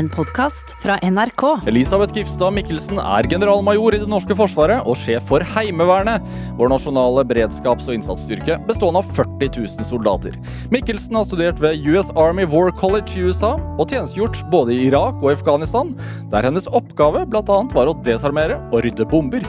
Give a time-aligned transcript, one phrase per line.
[0.00, 1.42] en podkast fra NRK.
[1.68, 6.24] Elisabeth Gifstad Mikkelsen er generalmajor i det norske forsvaret og sjef for Heimevernet,
[6.56, 10.38] vår nasjonale beredskaps- og innsatsstyrke bestående av 40 000 soldater.
[10.72, 15.20] Mikkelsen har studert ved US Army War College i USA og tjenestegjort både i Irak
[15.20, 15.92] og Afghanistan,
[16.32, 17.44] der hennes oppgave bl.a.
[17.44, 19.44] var å desarmere og rydde bomber.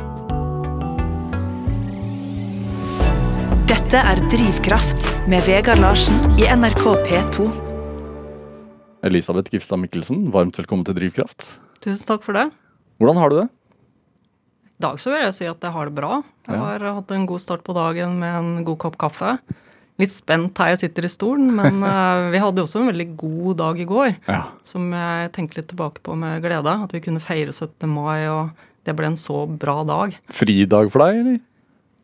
[3.71, 7.70] Dette er Drivkraft med Vegard Larsen i NRK P2.
[9.03, 11.55] Elisabeth Gifstad Mikkelsen, varmt velkommen til Drivkraft.
[11.81, 12.47] Tusen takk for det.
[13.01, 13.47] Hvordan har du det?
[14.77, 16.21] I dag så vil jeg si at jeg har det bra.
[16.47, 16.61] Jeg Ja.
[16.77, 19.39] har hatt en god start på dagen med en god kopp kaffe.
[19.99, 23.57] Litt spent her jeg sitter i stolen, men eh, vi hadde også en veldig god
[23.57, 24.15] dag i går.
[24.27, 24.43] Ja.
[24.63, 26.83] Som jeg tenker litt tilbake på med glede.
[26.83, 27.87] At vi kunne feire 17.
[27.89, 28.51] mai, og
[28.85, 30.17] det ble en så bra dag.
[30.29, 31.39] Fridag for deg, eller?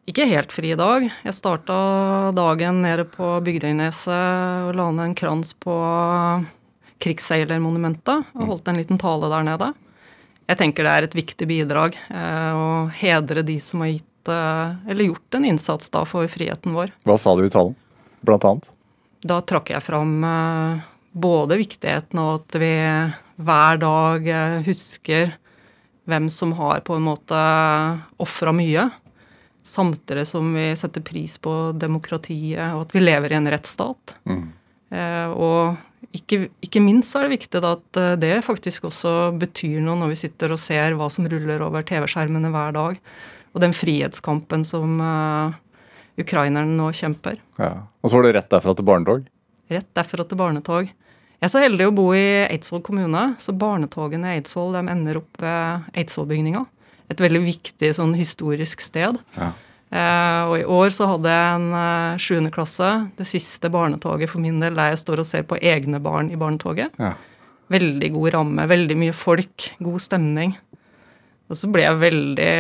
[0.08, 1.12] Ikke helt fri dag.
[1.26, 5.74] Jeg starta dagen nede på Bygdøyneset og la ned en krans på
[7.04, 9.72] krigsseilermonumentet og holdt en liten tale der nede.
[10.48, 14.78] Jeg tenker det er et viktig bidrag eh, å hedre de som har gitt eh,
[14.88, 16.94] eller gjort en innsats da for friheten vår.
[17.08, 17.76] Hva sa du i talen?
[18.26, 18.70] Blant annet?
[19.28, 22.72] Da trakk jeg fram eh, både viktigheten av at vi
[23.38, 25.36] hver dag eh, husker
[26.08, 27.40] hvem som har på en måte
[28.24, 28.88] ofra mye,
[29.68, 34.16] samtidig som vi setter pris på demokratiet og at vi lever i en rettsstat.
[34.24, 35.76] Eh, og
[36.18, 40.20] ikke, ikke minst er det viktig at eh, det faktisk også betyr noe når vi
[40.26, 43.00] sitter og ser hva som ruller over TV-skjermene hver dag,
[43.54, 45.56] og den frihetskampen som uh,
[46.20, 47.40] ukrainerne nå kjemper.
[47.58, 47.72] Ja.
[48.04, 49.28] Og så var det rett derfra til barnetog?
[49.74, 50.90] Rett derfra til barnetog.
[51.38, 55.42] Jeg er så heldig å bo i Eidsvoll kommune, så barnetogene i Eidsvoll ender opp
[55.42, 56.64] ved Eidsvollbygninga.
[57.14, 59.20] Et veldig viktig sånn historisk sted.
[59.38, 59.52] Ja.
[59.88, 64.44] Eh, og i år så hadde jeg en eh, sjuende klasse, det siste barnetoget for
[64.44, 66.92] min del, der jeg står og ser på egne barn i barnetoget.
[67.00, 67.14] Ja.
[67.72, 70.56] Veldig god ramme, veldig mye folk, god stemning.
[71.48, 72.52] Og så ble jeg veldig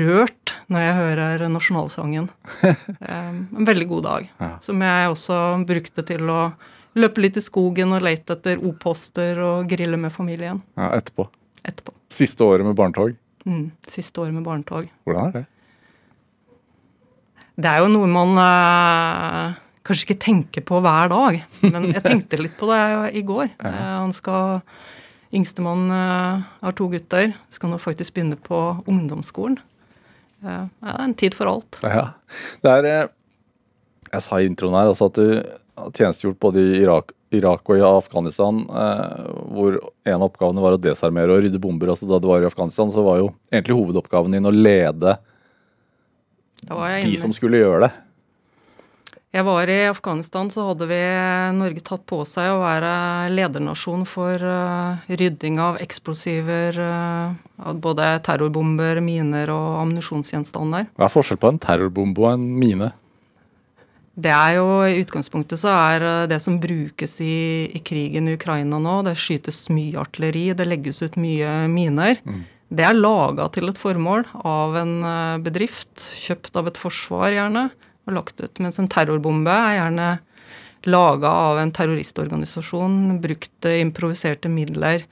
[0.00, 2.30] rørt når jeg hører nasjonalsangen.
[3.04, 4.48] Eh, en veldig god dag, Ja.
[4.64, 5.36] som jeg også
[5.68, 6.38] brukte til å
[6.96, 11.26] løpe litt i skogen og lete etter O-poster og grille med familien ja, etterpå.
[11.66, 11.92] etterpå.
[12.14, 13.12] Siste året med barnetog.
[13.44, 14.88] Mm, siste året med barnetog.
[15.04, 15.44] Hvordan er det?
[17.54, 22.40] Det er jo noe man eh, kanskje ikke tenker på hver dag, men jeg tenkte
[22.40, 22.82] litt på det
[23.14, 23.52] i går.
[23.62, 24.62] Eh, han skal
[25.34, 28.60] Yngstemann eh, har to gutter, skal nå faktisk begynne på
[28.90, 29.58] ungdomsskolen.
[30.44, 31.78] Eh, det er en tid for alt.
[31.82, 32.08] Ja.
[32.62, 33.12] Det er eh,
[34.14, 35.28] Jeg sa i introen her altså at du
[35.78, 40.76] har tjenestegjort både i Irak, Irak og i Afghanistan, eh, hvor en av oppgavene var
[40.76, 41.90] å desarmere og rydde bomber.
[41.94, 45.16] Altså Da du var i Afghanistan, så var jo egentlig hovedoppgaven din å lede
[46.68, 47.92] de som skulle gjøre det.
[49.34, 50.98] Jeg var i Afghanistan, så hadde vi
[51.58, 52.90] Norge tatt på seg å være
[53.34, 60.86] ledernasjon for uh, rydding av eksplosiver, uh, både terrorbomber, miner og ammunisjonsgjenstander.
[60.94, 62.92] Hva er forskjell på en terrorbombe og en mine?
[64.14, 68.36] Det er jo I utgangspunktet så er eh, det som brukes i, i krigen i
[68.38, 72.20] Ukraina nå, det skytes mye artilleri, det legges ut mye miner.
[72.74, 77.68] Det er laga til et formål av en eh, bedrift, kjøpt av et forsvar gjerne,
[78.08, 78.62] og lagt ut.
[78.62, 80.08] Mens en terrorbombe er gjerne
[80.90, 85.06] laga av en terroristorganisasjon, brukt eh, improviserte midler.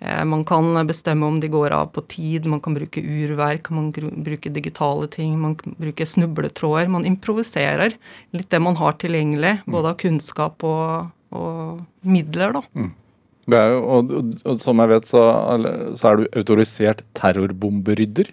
[0.00, 3.92] Eh, Man kan bestemme om de går av på tid, man kan bruke urverk, man
[3.92, 6.88] kan bruke digitale ting, man kan bruke snubletråder.
[6.88, 7.98] Man improviserer
[8.32, 12.64] litt det man har tilgjengelig, både av kunnskap og, og midler, da.
[12.88, 12.90] Er
[13.52, 15.22] jo, og, og, og som jeg vet, så,
[16.00, 18.30] så er du autorisert terrorbomberydder.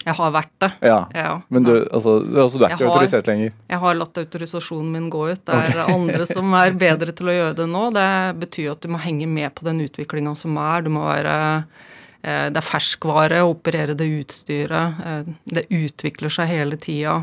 [0.00, 0.70] Jeg har vært det.
[0.86, 1.00] Ja.
[1.12, 1.32] Ja.
[1.52, 3.50] Men du, altså, altså, du er Jeg ikke har- autorisert lenger?
[3.68, 5.42] Jeg har latt autorisasjonen min gå ut.
[5.44, 7.82] Det er andre som er bedre til å gjøre det nå.
[7.92, 8.06] Det
[8.40, 10.86] betyr at du må henge med på den utviklinga som er.
[10.86, 11.34] Du må være
[12.22, 15.00] Det er ferskvare å operere det utstyret.
[15.06, 17.14] Eh, Det utvikler seg hele tida.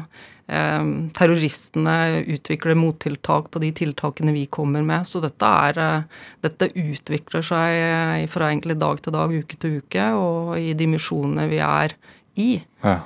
[0.47, 5.07] Eh, Terroristene utvikler mottiltak på de tiltakene vi kommer med.
[5.07, 6.03] Så dette, er, eh,
[6.41, 7.75] dette utvikler seg
[8.23, 11.97] eh, fra egentlig dag til dag, uke til uke, og i de misjonene vi er
[12.37, 12.49] i.
[12.83, 13.01] Ja.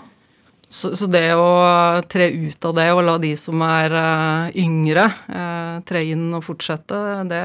[0.72, 5.04] Så, så det å tre ut av det og la de som er uh, yngre,
[5.28, 7.42] uh, tre inn og fortsette, det,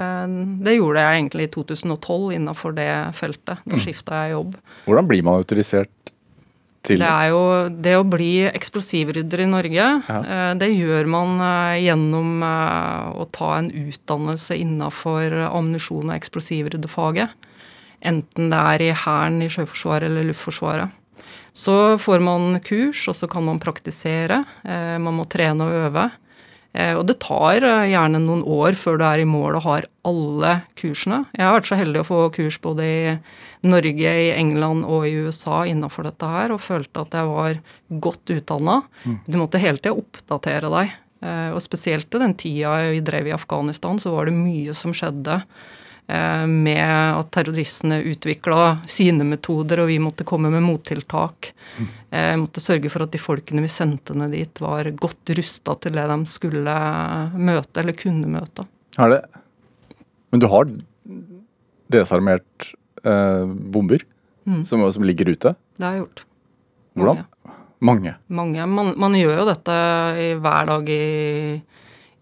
[0.63, 3.65] det gjorde jeg egentlig i 2012 innafor det feltet.
[3.67, 4.53] Da skifta jeg jobb.
[4.87, 5.91] Hvordan blir man autorisert
[6.87, 7.41] til Det er jo
[7.83, 11.41] det å bli eksplosivrydder i Norge, eh, det gjør man
[11.83, 17.35] gjennom å ta en utdannelse innafor ammunisjon- og eksplosivryddefaget.
[18.07, 20.95] Enten det er i Hæren, i Sjøforsvaret eller Luftforsvaret.
[21.57, 24.43] Så får man kurs, og så kan man praktisere.
[24.65, 26.11] Eh, man må trene og øve.
[26.77, 29.87] Eh, og det tar eh, gjerne noen år før du er i mål og har
[30.07, 31.23] alle kursene.
[31.33, 33.15] Jeg har vært så heldig å få kurs både i
[33.67, 37.59] Norge, i England og i USA innafor dette her, og følte at jeg var
[38.05, 38.83] godt utdanna.
[39.07, 39.19] Mm.
[39.25, 40.93] Du måtte hele tida oppdatere deg.
[41.25, 44.93] Eh, og spesielt i den tida vi drev i Afghanistan, så var det mye som
[44.97, 45.41] skjedde
[46.07, 51.51] med at terroristene utvikla sine metoder, og vi måtte komme med mottiltak.
[51.79, 51.89] Mm.
[52.11, 55.99] Eh, måtte sørge for at de folkene vi sendte ned dit, var godt rusta til
[55.99, 56.77] det de skulle
[57.35, 58.69] møte, eller kunne møte.
[58.97, 59.23] Er det
[60.31, 60.71] Men du har
[61.91, 62.73] desarmert
[63.05, 64.03] eh, bomber
[64.45, 64.65] mm.
[64.65, 65.55] som, som, ligger ute?
[65.77, 66.25] Det har jeg gjort.
[66.97, 67.25] Hvordan?
[67.79, 68.15] Mange.
[68.27, 68.67] Mange.
[68.67, 69.77] Man, man gjør jo dette
[70.23, 71.03] i, hver dag i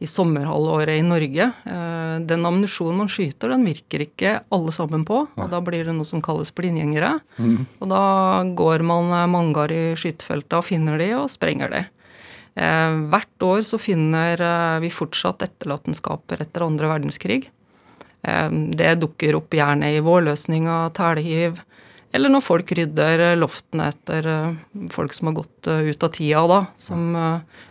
[0.02, 1.46] i sommerhalvåret i Norge.
[1.64, 5.24] Eh, den ammunisjonen man skyter, den virker ikke alle sammen på.
[5.36, 7.18] og Da blir det noe som kalles blindgjengere.
[7.38, 7.66] Mm.
[7.80, 8.04] Og da
[8.58, 11.84] går man mangar i skytefeltet og finner de og sprenger de.
[12.54, 17.44] Eh, hvert år så finner eh, vi fortsatt etterlatenskaper etter andre verdenskrig.
[18.24, 21.58] Det dukker opp gjerne i vårløsninga, telehiv,
[22.14, 24.56] eller når folk rydder loftene etter eh,
[24.94, 26.60] folk som har gått eh, ut av tida, da.
[26.80, 27.16] Som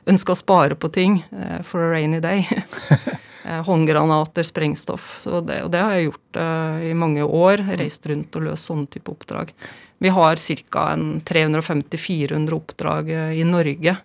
[0.09, 1.21] ønsker å spare på ting
[1.67, 2.45] for a rainy day.
[3.67, 5.17] Håndgranater, sprengstoff.
[5.23, 6.37] Så det, og det har jeg gjort
[6.87, 7.65] i mange år.
[7.75, 9.51] Reist rundt og løst sånne type oppdrag.
[10.03, 10.39] Vi har
[10.71, 10.85] ca.
[11.27, 13.97] 350-400 oppdrag i Norge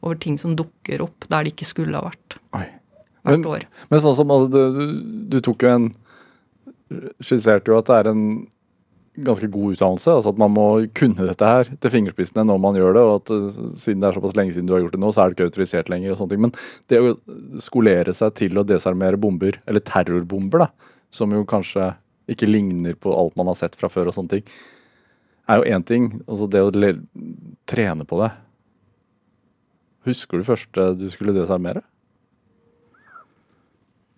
[0.00, 2.38] over ting som dukker opp der det ikke skulle ha vært.
[2.56, 2.66] Oi.
[3.28, 3.66] Hvert men, år.
[3.90, 4.84] Men sånn som altså, du,
[5.28, 5.90] du tok jo en
[7.20, 8.22] Skisserte jo at det er en
[9.24, 10.12] ganske god utdannelse.
[10.12, 10.66] altså At man må
[10.96, 13.02] kunne dette her til fingerspissene når man gjør det.
[13.02, 15.22] og at uh, Siden det er såpass lenge siden du har gjort det nå, så
[15.22, 16.12] er det ikke autorisert lenger.
[16.12, 16.54] og sånne ting, Men
[16.88, 17.14] det å
[17.64, 21.92] skolere seg til å desarmere bomber, eller terrorbomber, da, som jo kanskje
[22.28, 24.58] ikke ligner på alt man har sett fra før, og sånne ting,
[25.48, 26.10] er jo én ting.
[26.28, 26.72] altså Det å
[27.68, 28.32] trene på det.
[30.08, 31.82] Husker du første du skulle desarmere?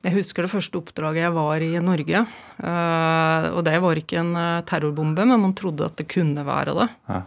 [0.01, 2.23] Jeg husker det første oppdraget jeg var i Norge.
[2.57, 6.73] Uh, og det var ikke en uh, terrorbombe, men man trodde at det kunne være
[6.79, 6.87] det.
[7.11, 7.19] Ja.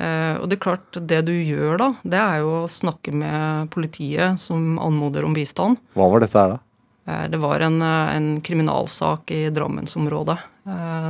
[0.00, 3.72] Uh, og det er klart, det du gjør da, det er jo å snakke med
[3.74, 5.80] politiet som anmoder om bistand.
[5.98, 6.64] Hva var dette her, da?
[7.32, 10.36] Det var en, en kriminalsak i Drammensområdet.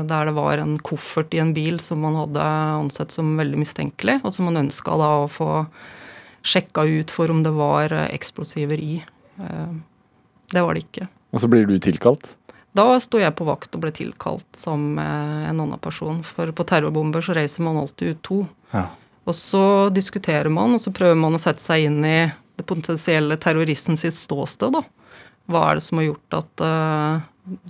[0.09, 2.47] Der det var en koffert i en bil som man hadde
[2.79, 5.51] ansett som veldig mistenkelig, og som man ønska da å få
[6.47, 8.95] sjekka ut for om det var eksplosiver i.
[10.51, 11.09] Det var det ikke.
[11.31, 12.35] Og så blir du tilkalt?
[12.77, 16.23] Da sto jeg på vakt og ble tilkalt som en annen person.
[16.27, 18.39] For på terrorbomber så reiser man alltid ut to.
[18.75, 18.87] Ja.
[19.27, 19.65] Og så
[19.95, 24.17] diskuterer man, og så prøver man å sette seg inn i det potensielle terroristen sitt
[24.17, 24.75] ståsted.
[24.79, 24.85] da.
[25.51, 27.23] Hva er det som har gjort at uh,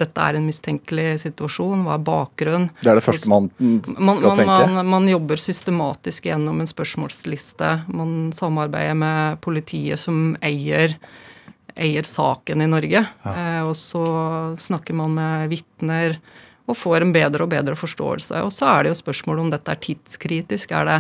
[0.03, 1.87] dette er en mistenkelig situasjon?
[1.87, 2.69] Hva er bakgrunnen?
[2.81, 4.61] Det er det første man skal man, man, tenke?
[4.75, 7.73] Man, man, jobber systematisk gjennom en spørsmålsliste.
[7.89, 10.99] Man samarbeider med politiet som eier
[11.81, 13.03] eier saken i Norge.
[13.25, 13.33] Ja.
[13.33, 14.05] Eh, og så
[14.61, 16.19] snakker man med vitner
[16.71, 18.43] og får en bedre og bedre forståelse.
[18.47, 20.75] Og så er det jo spørsmålet om dette er tidskritisk.
[20.77, 20.99] Er det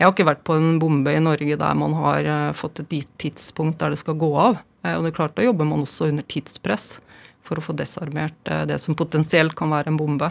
[0.00, 2.92] Jeg har ikke vært på en bombe i Norge der man har eh, fått et
[3.00, 4.60] gitt tidspunkt der det skal gå av.
[4.84, 7.00] Eh, og det er klart, da jobber man også under tidspress
[7.44, 8.36] for å få desarmert
[8.68, 10.28] det som potensielt kan være en bombe.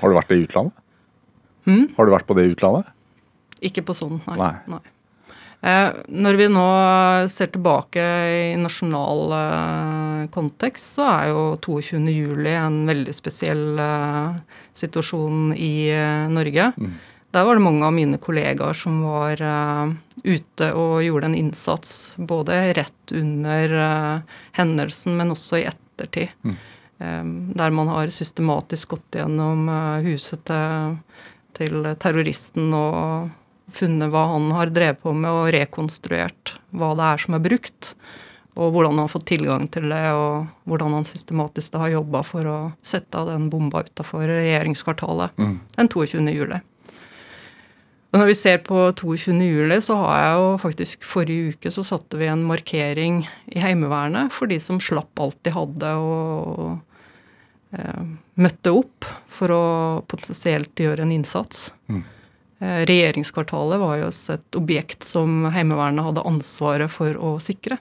[0.00, 0.74] Har du vært i utlandet?
[1.66, 1.88] Hmm?
[1.96, 2.88] Har du vært på det i utlandet?
[3.62, 4.38] Ikke på sånn, nei.
[4.38, 4.54] nei.
[4.70, 4.82] nei.
[5.62, 6.66] Eh, når vi nå
[7.30, 14.40] ser tilbake i nasjonal eh, kontekst, så er jo 22.07 en veldig spesiell eh,
[14.74, 15.74] situasjon i
[16.34, 16.72] Norge.
[16.74, 16.96] Mm.
[17.32, 21.92] Der var det mange av mine kollegaer som var ute og gjorde en innsats.
[22.20, 23.72] Både rett under
[24.58, 26.34] hendelsen, men også i ettertid.
[26.44, 26.58] Mm.
[27.56, 29.64] Der man har systematisk gått gjennom
[30.04, 30.98] huset til,
[31.56, 33.32] til terroristen og
[33.76, 37.94] funnet hva han har drevet på med, og rekonstruert hva det er som er brukt.
[38.52, 42.48] Og hvordan han har fått tilgang til det, og hvordan han systematisk har jobba for
[42.50, 45.56] å sette den bomba utafor regjeringskvartalet mm.
[45.78, 46.26] den 22.
[46.36, 46.60] juli.
[48.12, 49.38] Og når vi ser på 22.
[49.40, 54.34] juli, så har jeg jo faktisk Forrige uke så satte vi en markering i Heimevernet
[54.36, 56.74] for de som slapp alt de hadde og
[57.72, 58.02] eh,
[58.36, 59.64] møtte opp for å
[60.12, 61.70] potensielt gjøre en innsats.
[61.88, 62.04] Mm.
[62.62, 67.80] Eh, regjeringskvartalet var jo et objekt som Heimevernet hadde ansvaret for å sikre.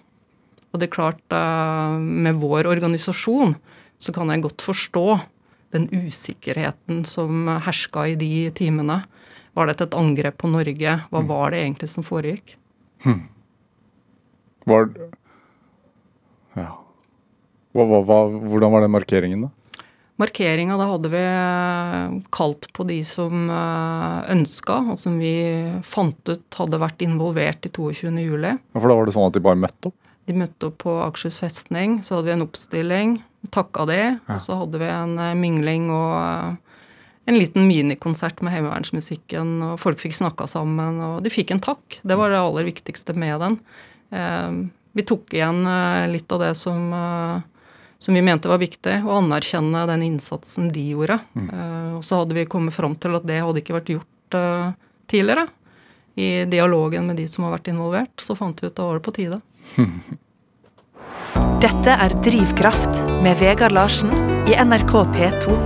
[0.71, 3.55] Og det er klart, eh, med vår organisasjon
[4.01, 5.21] så kan jeg godt forstå
[5.71, 9.03] den usikkerheten som herska i de timene.
[9.53, 11.05] Var dette et angrep på Norge?
[11.11, 11.27] Hva mm.
[11.27, 12.57] var det egentlig som foregikk?
[13.03, 13.27] Hmm.
[14.65, 14.89] Var
[16.55, 16.77] Ja.
[17.71, 18.19] Hva, hva, hva,
[18.50, 19.50] hvordan var den markeringen, da?
[20.21, 25.33] Markeringa, da hadde vi eh, kalt på de som eh, ønska, og som vi
[25.87, 28.19] fant ut hadde vært involvert i 22.07.
[28.45, 29.97] Ja, for da var det sånn at de bare møtte opp?
[30.29, 31.97] De møtte opp på Akershus festning.
[32.05, 33.15] Så hadde vi en oppstilling.
[33.49, 33.97] Takka de.
[33.97, 34.35] Ja.
[34.35, 36.59] Og så hadde vi en eh, mingling og
[37.29, 39.55] en liten minikonsert med heimevernsmusikken.
[39.71, 41.97] Og folk fikk snakka sammen, og de fikk en takk.
[42.05, 43.57] Det var det aller viktigste med den.
[44.91, 45.61] Vi tok igjen
[46.11, 46.89] litt av det som,
[48.01, 51.20] som vi mente var viktig, å anerkjenne den innsatsen de gjorde.
[51.38, 54.72] Eh, og så hadde vi kommet fram til at det hadde ikke vært gjort eh,
[55.12, 55.46] tidligere.
[56.17, 58.98] I dialogen med de som har vært involvert, så fant vi ut at da var
[58.98, 59.38] det på tide.
[61.62, 64.10] Dette er Drivkraft med Vegard Larsen
[64.50, 65.60] i NRK P2.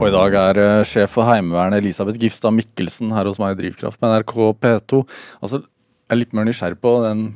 [0.00, 3.60] Og i dag er eh, sjef for Heimevernet Elisabeth Gifstad Mikkelsen her hos meg i
[3.60, 5.04] Drivkraft med NRK P2.
[5.44, 7.28] Altså, jeg er litt mer nysgjerrig på den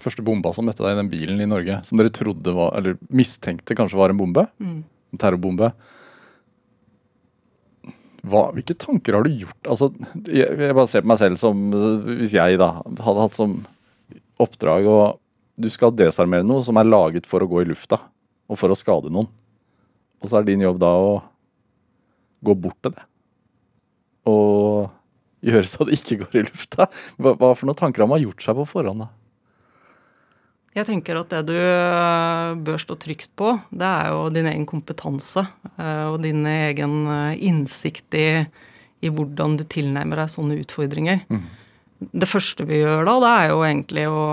[0.00, 2.98] første bomba som møtte deg i den bilen i Norge, som dere trodde var, eller
[3.08, 4.46] mistenkte kanskje var en bombe.
[5.14, 5.70] En terrorbombe.
[8.26, 9.60] Hva, hvilke tanker har du gjort?
[9.70, 9.90] Altså,
[10.26, 13.60] jeg, jeg bare ser på meg selv som Hvis jeg da hadde hatt som
[14.42, 15.20] oppdrag og
[15.56, 17.96] du skal desarmere noe som er laget for å gå i lufta,
[18.46, 19.28] og for å skade noen.
[20.20, 21.14] Og så er din jobb da å
[22.44, 23.04] gå bort til det.
[24.28, 24.90] Og
[25.46, 26.90] gjøre så det ikke går i lufta.
[27.16, 29.06] Hva, hva for noen tanker har man gjort seg på forhånd?
[29.06, 29.08] da?
[30.76, 34.66] Jeg tenker at det du eh, bør stå trygt på, det er jo din egen
[34.68, 35.46] kompetanse
[35.78, 38.26] eh, og din egen eh, innsikt i,
[39.00, 41.22] i hvordan du tilnærmer deg sånne utfordringer.
[41.96, 44.24] Det første vi gjør da, det er jo egentlig å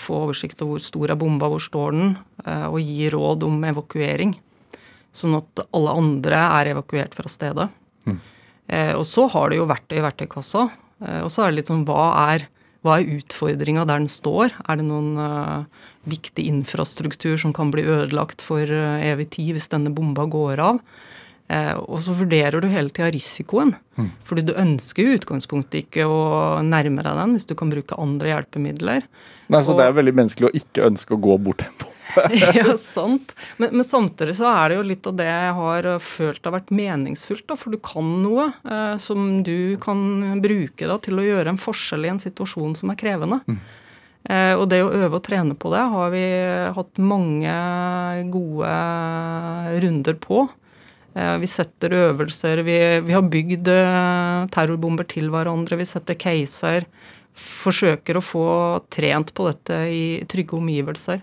[0.00, 4.32] få oversikt over hvor stor er bomba, hvor står den, og gi råd om evakuering.
[5.12, 7.68] Sånn at alle andre er evakuert fra stedet.
[8.08, 10.64] Og så har du jo verktøy i verktøykassa.
[11.20, 12.48] Og så er det litt sånn hva er
[12.82, 14.54] hva er utfordringa der den står?
[14.66, 19.70] Er det noen uh, viktig infrastruktur som kan bli ødelagt for uh, evig tid hvis
[19.70, 20.82] denne bomba går av?
[21.52, 23.76] Uh, og så vurderer du hele tida risikoen.
[23.94, 24.10] Mm.
[24.26, 28.34] Fordi du ønsker i utgangspunktet ikke å nærme deg den hvis du kan bruke andre
[28.34, 29.06] hjelpemidler.
[29.46, 31.91] Nei, så Og- Det er veldig menneskelig å ikke ønske å gå bort en bombe.
[32.58, 33.34] ja, sant.
[33.56, 36.56] Men, men samtidig så er det jo litt av det jeg har uh, følt har
[36.56, 37.46] vært meningsfullt.
[37.50, 41.60] da, For du kan noe eh, som du kan bruke da, til å gjøre en
[41.60, 43.42] forskjell i en situasjon som er krevende.
[44.30, 46.24] Eh, og det å øve og trene på det har vi
[46.76, 47.54] hatt mange
[48.30, 48.74] gode
[49.82, 50.44] runder på.
[51.14, 56.86] Eh, vi setter øvelser, vi, vi har bygd eh, terrorbomber til hverandre, vi setter caser.
[57.32, 58.46] Forsøker å få
[58.92, 61.22] trent på dette i trygge omgivelser.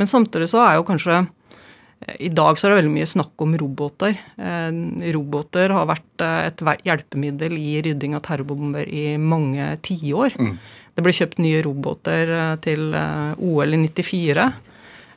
[0.00, 3.44] Men samtidig så er jo kanskje eh, I dag så er det veldig mye snakk
[3.44, 4.18] om roboter.
[4.36, 4.70] Eh,
[5.16, 10.38] roboter har vært eh, et hjelpemiddel i rydding av terrorbomber i mange tiår.
[10.92, 12.30] Det ble kjøpt nye roboter
[12.60, 14.50] til OL i 94.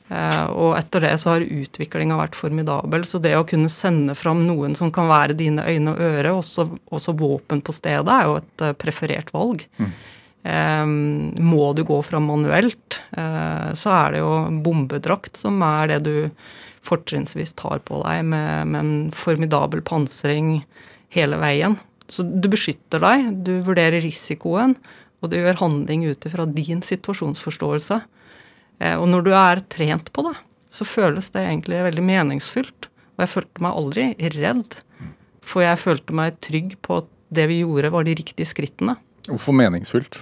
[0.06, 3.06] Eh, og etter det så har utviklinga vært formidabel.
[3.10, 6.68] Så det å kunne sende fram noen som kan være dine øyne og øre, også,
[6.94, 9.66] også våpen på stedet, er jo et preferert valg.
[9.82, 9.96] Eh,
[10.46, 14.34] må du gå fram manuelt, eh, så er det jo
[14.66, 16.16] bombedrakt som er det du
[16.86, 20.60] fortrinnsvis tar på deg, med, med en formidabel pansring
[21.16, 21.80] hele veien.
[22.08, 24.76] Så du beskytter deg, du vurderer risikoen,
[25.24, 28.02] og du gjør handling ut ifra din situasjonsforståelse.
[28.80, 30.36] Eh, Og når du er trent på det,
[30.70, 32.92] så føles det egentlig veldig meningsfylt.
[33.16, 34.78] Og jeg følte meg aldri redd,
[35.46, 38.98] for jeg følte meg trygg på at det vi gjorde, var de riktige skrittene.
[39.26, 40.20] Hvorfor meningsfullt?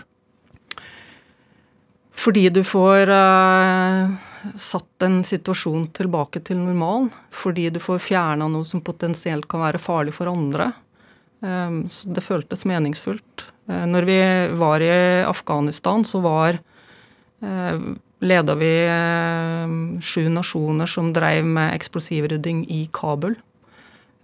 [2.14, 4.14] Fordi du får eh,
[4.60, 7.10] satt en situasjon tilbake til normalen.
[7.34, 10.72] Fordi du får fjerna noe som potensielt kan være farlig for andre.
[11.44, 13.48] Eh, så det føltes meningsfullt.
[13.70, 14.20] Eh, når vi
[14.60, 14.94] var i
[15.28, 16.60] Afghanistan, så var
[17.42, 17.94] eh,
[18.24, 23.36] Leda vi eh, sju nasjoner som dreiv med eksplosivrydding i Kabul.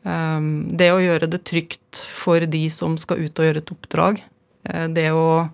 [0.08, 0.40] Eh,
[0.80, 4.22] det å gjøre det trygt for de som skal ut og gjøre et oppdrag,
[4.70, 5.50] eh, det å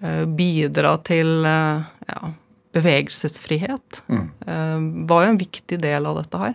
[0.00, 2.32] bidra til eh, ja,
[2.76, 5.06] bevegelsesfrihet, Mm.
[5.08, 6.54] var jo en viktig del av dette her.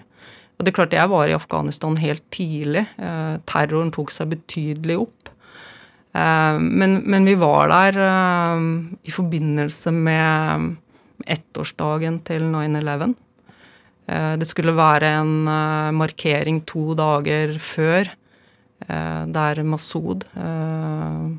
[0.56, 2.86] Og det er klart Jeg var i Afghanistan helt tidlig.
[2.98, 5.30] Eh, terroren tok seg betydelig opp.
[6.16, 8.66] Eh, men, men vi var der eh,
[9.04, 10.78] i forbindelse med
[11.28, 13.16] ettårsdagen til 9-11.
[14.08, 18.08] Eh, det skulle være en eh, markering to dager før,
[18.88, 21.36] eh, der Masud eh,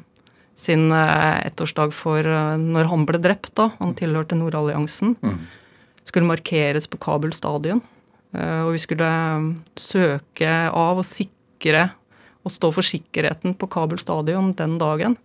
[0.56, 5.16] sin eh, ettårsdag for eh, når han ble drept, da, han tilhørte Nordalliansen,
[6.06, 7.82] skulle markeres på Kabul stadion.
[8.32, 9.10] Eh, Og vi skulle
[9.76, 11.90] søke av og sikre
[12.46, 15.16] og stå for sikkerheten på Kabul stadion den dagen.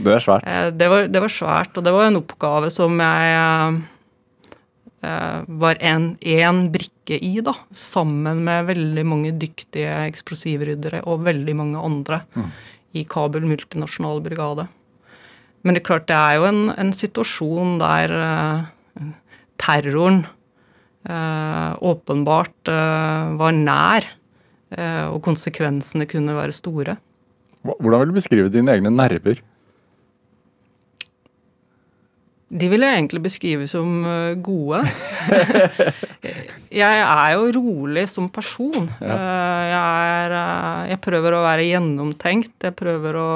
[0.00, 0.46] Det er svært.
[0.80, 3.82] Det var, det var svært, og det var en oppgave som jeg
[5.00, 7.54] var en, en brikke i, da.
[7.76, 12.22] Sammen med veldig mange dyktige eksplosivryddere og veldig mange andre
[12.96, 14.66] i Kabul multinasjonale brigade.
[15.60, 19.04] Men det er klart, det er jo en, en situasjon der uh,
[19.60, 20.22] terroren
[21.04, 24.16] uh, åpenbart uh, var nær,
[24.70, 26.92] og konsekvensene kunne være store.
[27.66, 29.40] Hvordan vil du beskrive dine egne nerver?
[32.54, 34.06] De vil jeg egentlig beskrive som
[34.46, 34.84] gode.
[36.82, 38.86] jeg er jo rolig som person.
[39.02, 40.36] Jeg, er,
[40.92, 42.54] jeg prøver å være gjennomtenkt.
[42.62, 43.28] Jeg prøver å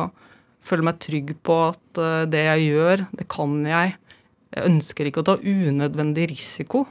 [0.64, 3.94] føle meg trygg på at eh, det jeg gjør, det kan jeg.
[4.54, 6.85] Jeg ønsker ikke å ta unødvendig risiko.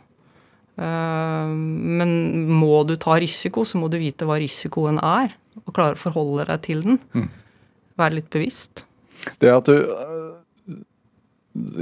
[0.77, 1.53] Eh,
[2.01, 2.13] Men
[2.51, 6.47] må du ta risiko, så må du vite hva risikoen er, og klare å forholde
[6.51, 7.29] deg til den.
[7.99, 8.85] Være litt bevisst.
[9.39, 10.79] Det at du øh,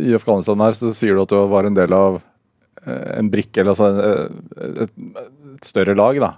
[0.03, 2.21] I Afghanistan her så sier du at du var en del av
[2.81, 3.87] en brikke, eller altså
[4.57, 4.93] et,
[5.53, 6.29] et større lag, da.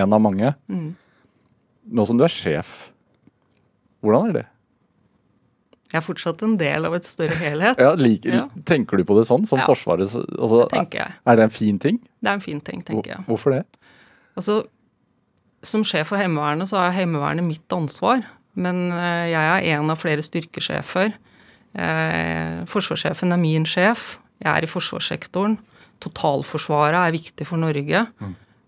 [0.00, 0.54] En av mange.
[0.72, 0.94] Mm.
[1.92, 2.70] Nå som du er sjef,
[4.00, 4.44] hvordan er det?
[5.88, 7.78] Jeg er fortsatt en del av et større helhet.
[7.84, 8.46] Ja, like, Ja.
[8.68, 9.66] Tenker du på det sånn, som Ja.
[9.66, 10.04] Forsvaret?
[10.38, 11.14] Altså, Det tenker jeg.
[11.26, 12.00] Er det en fin ting?
[12.20, 13.24] Det er en fin ting, tenker jeg.
[13.26, 13.62] Hvorfor det?
[14.36, 14.66] Altså,
[15.64, 18.20] som sjef for Heimevernet, så er Heimevernet mitt ansvar.
[18.54, 21.14] Men eh, jeg er en av flere styrkesjefer.
[21.78, 24.18] Eh, Forsvarssjefen er min sjef.
[24.44, 25.56] Jeg er i forsvarssektoren.
[26.04, 28.04] Totalforsvaret er viktig for Norge.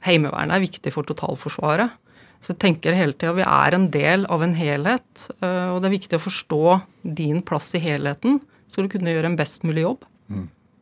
[0.07, 1.93] Heimevernet er viktig for totalforsvaret.
[2.41, 5.27] Så jeg tenker hele tida vi er en del av en helhet.
[5.43, 6.61] eh, Og det er viktig å forstå
[7.05, 8.41] din plass i helheten.
[8.71, 10.05] Skal du kunne gjøre en best mulig jobb.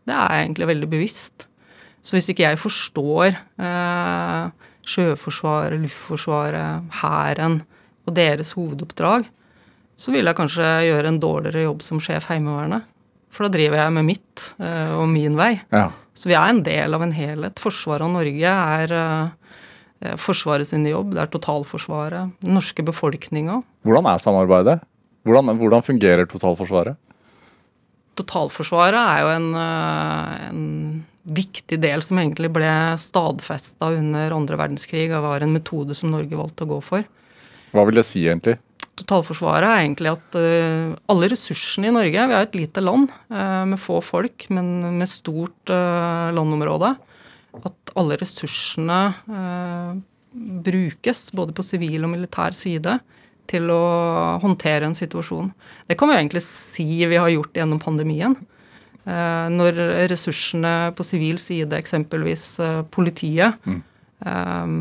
[0.09, 1.47] Det er jeg egentlig veldig bevisst.
[2.03, 4.51] Så hvis ikke jeg forstår eh,
[4.89, 7.59] Sjøforsvaret, Luftforsvaret, Hæren
[8.09, 9.27] og deres hovedoppdrag,
[9.99, 12.87] så vil jeg kanskje gjøre en dårligere jobb som sjef Heimevernet.
[13.35, 15.59] For da driver jeg med mitt eh, og min vei.
[15.75, 15.91] Ja.
[16.17, 17.59] Så vi er en del av en helhet.
[17.61, 19.59] Forsvaret av Norge er eh,
[20.21, 23.57] Forsvaret sin jobb, det er totalforsvaret, den norske befolkninga.
[23.83, 24.77] Hvordan er samarbeidet?
[25.27, 26.95] Hvordan, hvordan fungerer totalforsvaret?
[28.19, 30.63] Totalforsvaret er jo en, eh, en
[31.29, 36.39] viktig del som egentlig ble stadfesta under andre verdenskrig og var en metode som Norge
[36.39, 37.05] valgte å gå for.
[37.75, 38.57] Hva vil det si, egentlig?
[38.99, 43.63] Totalforsvaret er egentlig at uh, alle ressursene i Norge Vi er et lite land uh,
[43.69, 46.97] med få folk, men med stort uh, landområde.
[47.67, 49.97] At alle ressursene eh,
[50.69, 52.99] brukes, både på sivil og militær side,
[53.49, 53.83] til å
[54.43, 55.51] håndtere en situasjon.
[55.89, 58.37] Det kan vi egentlig si vi har gjort gjennom pandemien.
[59.09, 59.79] Eh, når
[60.13, 64.75] ressursene på sivil side, eksempelvis eh, politiet, eh,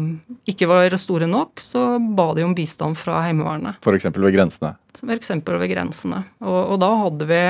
[0.52, 1.86] ikke var store nok, så
[2.18, 3.80] ba de om bistand fra Heimevernet.
[3.80, 4.10] F.eks.
[4.12, 4.76] ved grensene.
[4.98, 5.32] F.eks.
[5.48, 6.26] ved grensene.
[6.44, 7.42] Og, og da hadde vi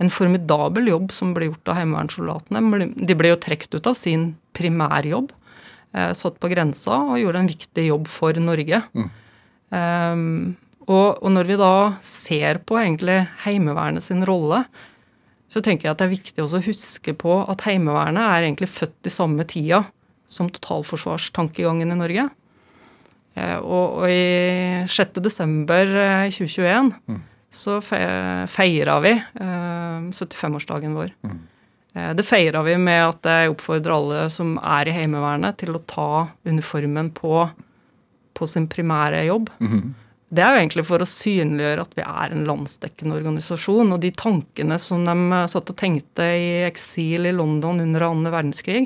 [0.00, 2.90] en formidabel jobb som ble gjort av heimevernssoldatene.
[2.96, 5.30] De ble jo trukket ut av sin primærjobb,
[5.94, 8.82] eh, satt på grensa og gjorde en viktig jobb for Norge.
[9.70, 10.56] Um,
[10.88, 14.64] og, og når vi da ser på egentlig Heimevernet sin rolle,
[15.50, 18.70] så tenker jeg at det er viktig også å huske på at Heimevernet er egentlig
[18.72, 19.84] født i samme tida
[20.30, 22.28] som totalforsvarstankegangen i Norge.
[23.36, 25.20] Eh, Og, og i 6.
[25.22, 26.94] desember eh, 2021
[27.50, 31.14] så fe- feira vi eh, 75-årsdagen vår.
[31.26, 31.38] Mm.
[32.14, 36.28] Det feira vi med at jeg oppfordrer alle som er i Heimevernet, til å ta
[36.46, 37.48] uniformen på,
[38.38, 39.50] på sin primære jobb.
[40.30, 43.90] Det er jo egentlig for å synliggjøre at vi er en landsdekkende organisasjon.
[43.90, 48.30] Og de tankene som de eh, satt og tenkte i eksil i London under annen
[48.30, 48.84] verdenskrig,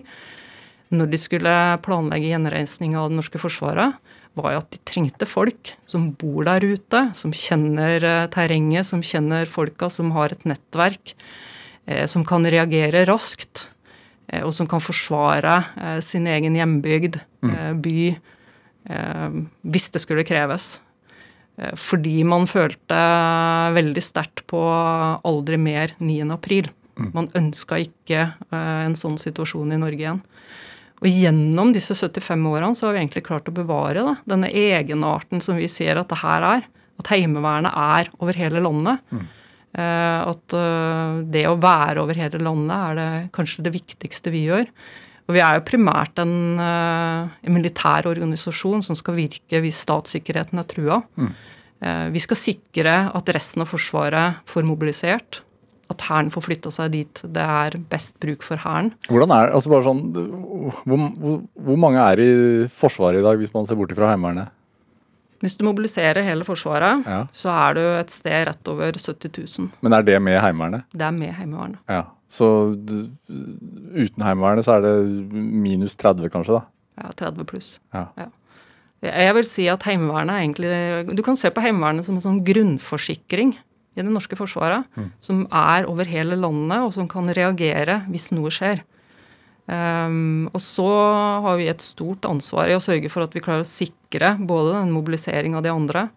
[0.94, 1.52] når de skulle
[1.84, 4.00] planlegge gjenreisning av det norske forsvaret,
[4.38, 9.02] var jo at de trengte folk som bor der ute, som kjenner eh, terrenget, som
[9.04, 11.14] kjenner folka, som har et nettverk,
[11.86, 13.68] eh, som kan reagere raskt,
[14.28, 17.20] eh, og som kan forsvare sin egen hjembygd,
[17.50, 17.98] eh, by,
[19.64, 20.74] hvis det skulle kreves.
[21.56, 22.98] Fordi man følte
[23.72, 24.60] veldig sterkt på
[25.24, 26.34] aldri mer 9.
[26.34, 26.68] april.
[27.16, 30.20] Man ønska ikke en sånn situasjon i Norge igjen.
[31.04, 35.42] Og gjennom disse 75 årene så har vi egentlig klart å bevare da, denne egenarten
[35.44, 36.68] som vi ser at det her er.
[37.02, 39.04] At Heimevernet er over hele landet.
[39.12, 39.24] Mm.
[39.74, 44.68] at eh, det å være over hele landet er det kanskje det viktigste vi gjør.
[45.26, 50.62] Og vi er jo primært en, eh, en militær organisasjon som skal virke hvis statssikkerheten
[50.62, 51.02] er trua.
[51.18, 51.34] Mm.
[52.14, 55.42] vi skal sikre at resten av Forsvaret får mobilisert.
[55.92, 58.92] At Hæren får flytta seg dit det er best bruk for Hæren.
[59.10, 62.28] Hvordan er altså bare sånn, hvor, hvor, hvor mange er i
[62.72, 64.48] Forsvaret i dag, hvis man ser bort fra Heimevernet?
[65.44, 67.26] Hvis du mobiliserer hele Forsvaret, Ja.
[67.36, 69.70] så er du et sted rett over 70 000.
[69.84, 70.86] Men er det med Heimevernet?
[70.94, 71.78] Det er med Heimevernet.
[71.90, 72.04] Ja.
[72.32, 72.48] Så
[73.28, 74.94] uten Heimevernet så er det
[75.34, 76.64] minus 30, kanskje, da?
[77.02, 77.74] Ja, 30 pluss.
[77.92, 78.06] Ja.
[79.04, 82.38] Jeg vil si at Heimevernet er egentlig Du kan se på Heimevernet som en sånn
[82.46, 83.52] grunnforsikring
[83.94, 84.86] i det norske forsvaret
[85.22, 88.82] som er over hele landet, og som kan reagere hvis noe skjer.
[89.64, 90.84] Um, og så
[91.40, 94.74] har vi et stort ansvar i å sørge for at vi klarer å sikre både
[94.76, 96.08] den mobilisering av de andre.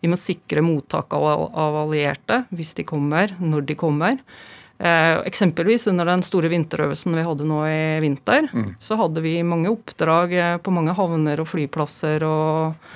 [0.00, 4.16] Vi må sikre mottak av, av allierte hvis de kommer, når de kommer.
[4.78, 8.70] Eh, eksempelvis under den store vinterøvelsen vi hadde nå i vinter, mm.
[8.82, 12.88] så hadde vi mange oppdrag eh, på mange havner og flyplasser og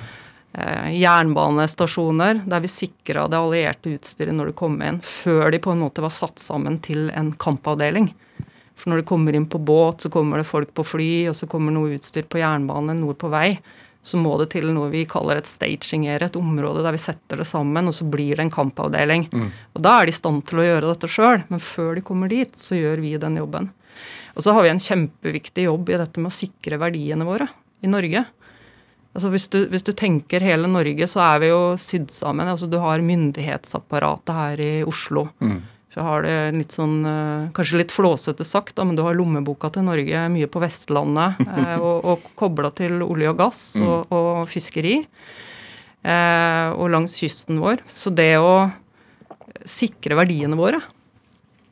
[0.53, 5.83] jernbanestasjoner der vi sikra det allierte utstyret når det kom inn, før de på en
[5.83, 8.09] måte var satt sammen til en kampavdeling.
[8.79, 11.49] For når det kommer inn på båt, så kommer det folk på fly, og så
[11.51, 13.59] kommer noe utstyr på jernbane, noe på vei.
[14.01, 17.41] Så må det til noe vi kaller et staging area, et område der vi setter
[17.41, 19.27] det sammen, og så blir det en kampavdeling.
[19.33, 19.49] Mm.
[19.75, 22.31] Og da er de i stand til å gjøre dette sjøl, men før de kommer
[22.31, 23.67] dit, så gjør vi den jobben.
[24.39, 27.49] Og så har vi en kjempeviktig jobb i dette med å sikre verdiene våre
[27.83, 28.23] i Norge.
[29.17, 32.47] Altså hvis, du, hvis du tenker hele Norge, så er vi jo sydd sammen.
[32.47, 35.29] Altså du har myndighetsapparatet her i Oslo.
[35.41, 35.59] Mm
[35.93, 39.71] så har det litt sånn eh, Kanskje litt flåsete sagt, da, men du har lommeboka
[39.73, 43.87] til Norge mye på Vestlandet eh, og, og kobla til olje og gass mm.
[43.87, 44.99] og, og fiskeri.
[45.99, 47.81] Eh, og langs kysten vår.
[47.97, 48.69] Så det å
[49.67, 50.79] sikre verdiene våre,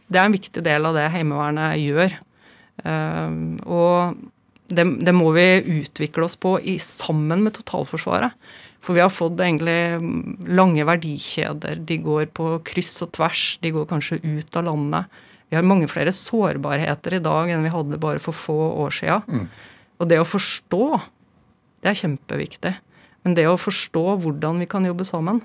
[0.09, 2.13] det er en viktig del av det Heimevernet gjør.
[3.67, 4.19] Og
[4.67, 5.45] det, det, må vi
[5.79, 8.35] utvikle oss på i, sammen med totalforsvaret.
[8.83, 9.77] For vi har fått egentlig
[10.47, 11.81] lange verdikjeder.
[11.87, 13.45] De går på kryss og tvers.
[13.63, 15.19] De går kanskje ut av landet.
[15.49, 19.21] Vi har mange flere sårbarheter i dag enn vi hadde bare for få år sia.
[19.27, 19.47] Mm.
[19.97, 20.83] Og det å forstå,
[21.83, 22.73] det er kjempeviktig.
[23.25, 25.41] Men det å forstå hvordan vi kan jobbe sammen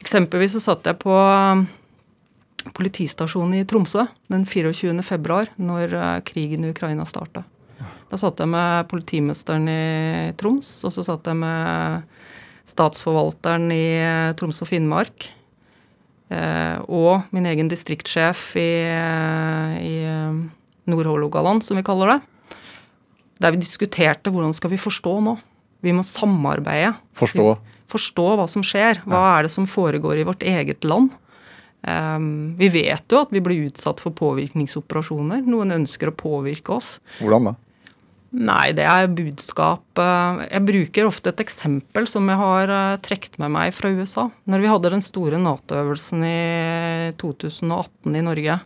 [0.00, 1.66] Eksempelvis så satt jeg på um,
[2.72, 4.94] politistasjonen i Tromsø den 24.
[5.04, 7.42] februar, når uh, krigen i Ukraina starta.
[8.10, 12.08] Da satt jeg med politimesteren i Troms, og så satt jeg med
[12.70, 15.28] statsforvalteren i eh, Troms og Finnmark.
[16.30, 19.94] Eh, og min egen distriktssjef i, eh, i
[20.90, 22.18] Nord-Hålogaland, som vi kaller det.
[23.40, 25.38] Der vi diskuterte hvordan skal vi forstå nå.
[25.80, 26.96] Vi må samarbeide.
[27.16, 27.54] Forstå?
[27.90, 29.00] Forstå hva som skjer.
[29.08, 31.14] Hva er det som foregår i vårt eget land?
[31.80, 35.40] Um, vi vet jo at vi blir utsatt for påvirkningsoperasjoner.
[35.48, 36.98] Noen ønsker å påvirke oss.
[37.22, 37.54] Hvordan da?
[38.30, 43.50] Nei, det er budskap Jeg bruker ofte et eksempel som jeg har eh, trukket med
[43.56, 44.28] meg fra USA.
[44.46, 48.60] Når vi hadde den store Nato-øvelsen i 2018 i Norge,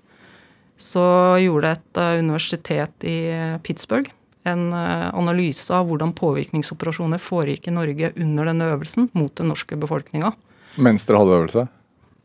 [0.76, 1.06] så
[1.40, 3.16] gjorde et eh, universitet i
[3.64, 4.12] Pittsburgh
[4.44, 9.78] en eh, analyse av hvordan påvirkningsoperasjoner foregikk i Norge under denne øvelsen mot den norske
[9.80, 10.34] befolkninga.
[10.76, 11.66] Mens dere hadde øvelse?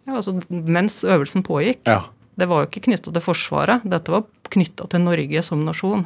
[0.10, 1.84] Ja, altså mens øvelsen pågikk.
[1.88, 2.04] Ja.
[2.40, 6.06] Det var jo ikke knytta til Forsvaret, dette var knytta til Norge som nasjon.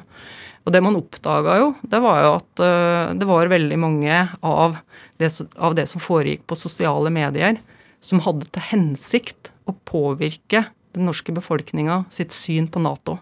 [0.63, 4.77] Og det man oppdaga jo, det var jo at uh, det var veldig mange av
[5.19, 7.59] det, av det, som foregikk på sosiale medier,
[8.03, 13.19] som hadde til hensikt å påvirke den norske befolkninga sitt syn på Nato.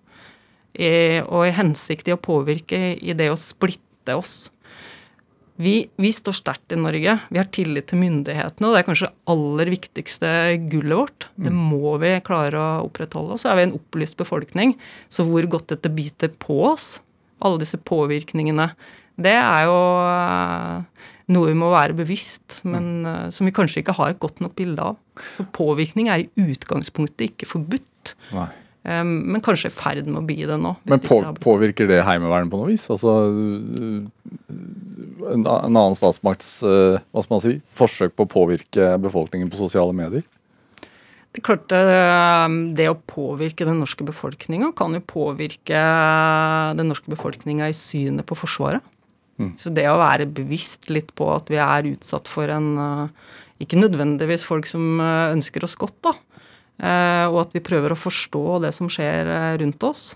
[0.71, 4.49] I, og i hensikt i å påvirke i det å splitte oss.
[5.61, 7.17] Vi, vi, står sterkt i Norge.
[7.29, 10.31] Vi har tillit til myndighetene, og det er kanskje det aller viktigste
[10.71, 11.27] gullet vårt.
[11.35, 11.59] Det mm.
[11.73, 13.35] må vi klare å opprettholde.
[13.35, 14.73] Og så er vi en opplyst befolkning,
[15.11, 16.95] så hvor godt dette biter på oss,
[17.45, 18.71] alle disse påvirkningene.
[19.21, 23.95] Det er jo eh, noe vi må være bevisst, men uh, som vi kanskje ikke
[23.97, 24.99] har et godt nok bilde av.
[25.37, 28.15] For påvirkning er i utgangspunktet ikke forbudt.
[28.81, 30.73] Um, men kanskje i ferd med å bli det nå.
[30.89, 32.87] Men på, det påvirker det Heimevernet på noe vis?
[32.91, 34.09] Altså en,
[35.45, 40.25] en annen statsmakts hva skal man si, forsøk på å påvirke befolkningen på sosiale medier?
[41.31, 45.83] Det klarte klart eh, det å påvirke den norske befolkninga kan jo påvirke
[46.75, 48.83] den norske befolkninga i synet på Forsvaret.
[49.39, 49.53] Mm.
[49.57, 53.29] Så det å være bevisst litt på at vi er utsatt for en eh,
[53.63, 56.17] Ikke nødvendigvis folk som eh, ønsker oss godt, da.
[56.81, 59.27] Og at vi prøver å forstå det som skjer
[59.61, 60.15] rundt oss.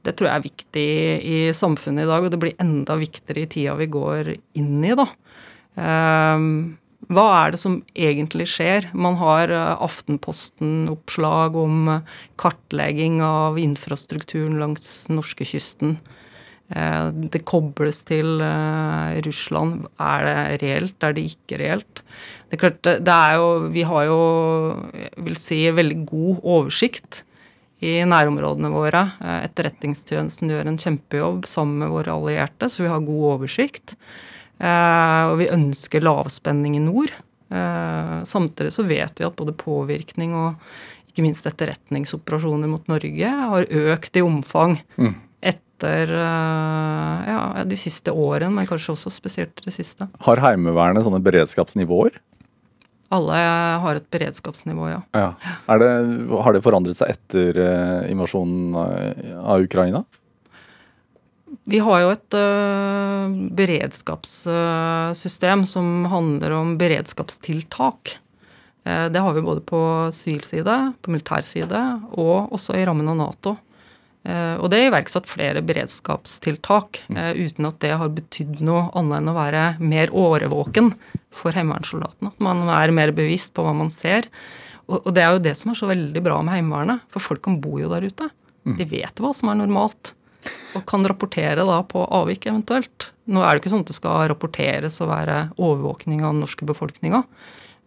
[0.00, 0.84] Det tror jeg er viktig
[1.28, 4.94] i samfunnet i dag, og det blir enda viktigere i tida vi går inn i,
[4.96, 5.04] da.
[7.06, 8.88] Hva er det som egentlig skjer?
[8.96, 15.98] Man har eh, Aftenposten-oppslag om eh, kartlegging av infrastrukturen langs norskekysten.
[16.74, 18.42] Eh, det kobles til
[19.28, 19.86] Russland.
[20.02, 20.98] Er det reelt?
[21.06, 22.02] Er det ikke reelt?
[22.48, 24.20] Det er klart, det er jo Vi har jo,
[24.96, 27.22] jeg vil si, veldig god oversikt
[27.86, 29.10] i nærområdene våre.
[29.44, 33.98] Etterretningstjenesten gjør en kjempejobb sammen med våre allierte, så vi har god oversikt.
[34.56, 37.12] Eh, og vi ønsker lavspenning i nord.
[37.52, 40.56] Eh, samtidig så vet vi at både påvirkning og
[41.10, 45.12] ikke minst etterretningsoperasjoner mot Norge har økt i omfang mm.
[45.52, 50.08] etter eh, ja, de siste årene, men kanskje også spesielt det siste.
[50.26, 52.18] Har Heimevernet sånne beredskapsnivåer?
[53.14, 53.38] Alle
[53.84, 55.02] har et beredskapsnivå, ja.
[55.14, 55.28] Ja.
[55.70, 55.90] Er det,
[56.42, 57.60] har det forandret seg etter
[58.10, 60.02] invasjonen av Ukraina?
[61.66, 63.26] Vi har jo et uh,
[63.58, 68.16] beredskapssystem som handler om beredskapstiltak.
[68.86, 69.80] Uh, det har vi både på
[70.14, 71.80] sivil side, på militær side
[72.14, 73.52] og også i rammen av Nato.
[74.26, 79.20] Eh, og det er iverksatt flere beredskapstiltak eh, uten at det har betydd noe annet
[79.20, 80.90] enn å være mer årvåken
[81.36, 82.32] for heimevernssoldatene.
[82.34, 84.26] At man er mer bevisst på hva man ser.
[84.88, 87.44] Og, og det er jo det som er så veldig bra med Heimevernet, for folk
[87.46, 88.28] kan bo jo der ute.
[88.66, 90.15] De vet hva som er normalt
[90.76, 93.10] og kan rapportere da på avvik eventuelt.
[93.26, 96.68] Nå er det ikke sånn at det skal rapporteres og være overvåkning av den norske
[96.68, 97.24] befolkninga,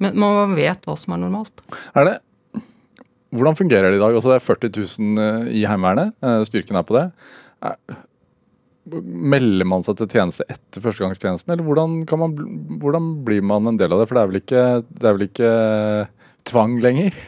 [0.04, 1.64] men man vet hva som er normalt.
[1.96, 2.18] Er det
[3.30, 4.16] Hvordan fungerer det i dag?
[4.18, 6.16] Altså det er 40 000 i Heimevernet.
[6.26, 7.04] eh, Styrken er på det.
[7.62, 7.98] Er-
[8.90, 12.32] Melder man seg til tjeneste etter førstegangstjenesten, eller hvordan, man,
[12.82, 14.08] hvordan blir man en del av det?
[14.10, 14.64] For det er vel ikke,
[14.98, 15.52] det er vel ikke
[16.50, 17.20] tvang lenger?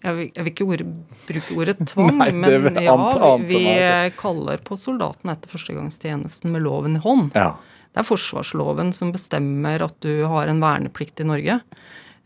[0.00, 0.82] Jeg vil, jeg vil ikke ord,
[1.28, 2.94] bruke ordet tvang, Nei, men ja,
[3.42, 7.34] vi, vi kaller på soldatene etter førstegangstjenesten med loven i hånd.
[7.36, 7.52] Ja.
[7.90, 11.58] Det er forsvarsloven som bestemmer at du har en verneplikt i Norge.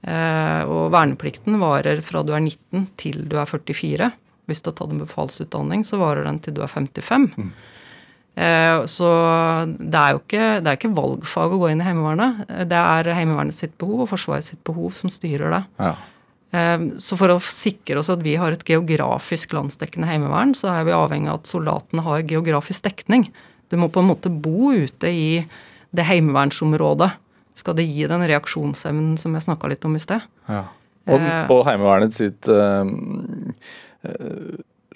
[0.05, 4.11] Eh, og verneplikten varer fra du er 19 til du er 44.
[4.45, 7.31] Hvis du har tatt en befalsutdanning, så varer den til du er 55.
[8.35, 9.11] Eh, så
[9.73, 12.45] det er jo ikke, det er ikke valgfag å gå inn i Heimevernet.
[12.71, 15.65] Det er Heimevernet sitt behov og Forsvaret sitt behov som styrer det.
[15.83, 15.95] ja.
[16.55, 20.85] Eh, Så for å sikre oss at vi har et geografisk landsdekkende heimevern, så er
[20.87, 23.27] vi avhengig av at soldatene har geografisk dekning.
[23.73, 25.47] Du må på en måte bo ute i
[25.95, 27.11] det heimevernsområdet.
[27.59, 30.23] Skal det gi den reaksjonsevnen som jeg snakka litt om i sted?
[30.49, 30.65] Ja.
[31.07, 31.47] Og, Eh.
[31.51, 32.85] og Heimevernet sitt uh,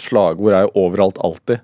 [0.00, 1.60] slagord er jo 'overalt alltid'.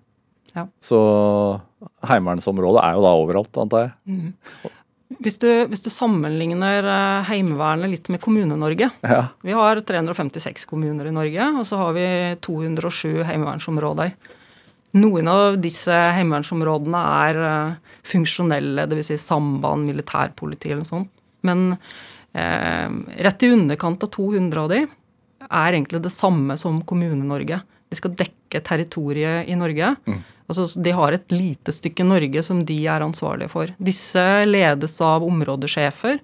[0.55, 0.67] Ja.
[0.81, 1.61] Så
[2.07, 4.73] heimevernsområdet er jo da overalt, antar jeg.
[5.23, 9.21] Hvis du, hvis du sammenligner eh, Heimevernet litt med Kommune-Norge Ja.
[9.45, 12.07] Vi har 356 kommuner i Norge, og så har vi
[12.45, 14.15] 207 heimevernsområder.
[14.95, 19.13] Noen av disse heimevernsområdene er eh, funksjonelle, dvs.
[19.13, 21.11] Si samband, militærpoliti eller noe sånt.
[21.45, 22.91] Men eh,
[23.27, 24.85] rett i underkant av 200 av de
[25.45, 27.61] er egentlig det samme som Kommune-Norge.
[27.91, 29.95] De skal dekke territoriet i Norge.
[30.49, 33.73] Altså, De har et lite stykke Norge som de er ansvarlige for.
[33.79, 36.21] Disse ledes av områdesjefer,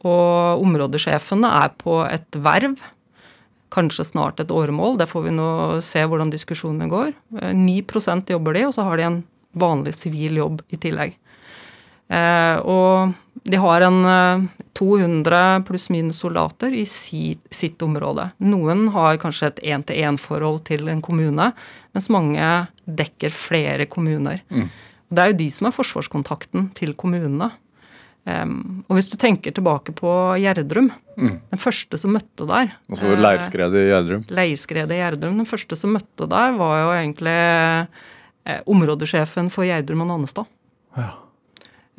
[0.00, 2.78] og områdesjefene er på et verv.
[3.70, 5.50] Kanskje snart et åremål, det får vi nå
[5.84, 7.12] se hvordan diskusjonene går.
[7.42, 9.20] Eh, 9 jobber de, og så har de en
[9.52, 11.16] vanlig sivil jobb i tillegg.
[12.10, 14.44] Eh, og de har en eh,
[14.78, 18.30] 200 pluss-minus soldater i si, sitt område.
[18.44, 21.50] Noen har kanskje et én-til-én-forhold til en kommune,
[21.96, 22.50] mens mange
[22.84, 24.44] dekker flere kommuner.
[25.10, 27.50] Det er jo de som er forsvarskontakten til kommunene.
[28.28, 33.08] Um, og hvis du tenker tilbake på Gjerdrum, den første som møtte der Og så
[33.08, 34.26] eh, leirskredet i Gjerdrum.
[34.28, 35.40] Leirskredet i Gjerdrum.
[35.40, 37.36] Den første som møtte der, var jo egentlig
[38.44, 40.48] eh, områdesjefen for Gjerdrum og Nannestad.
[40.96, 41.10] Ja.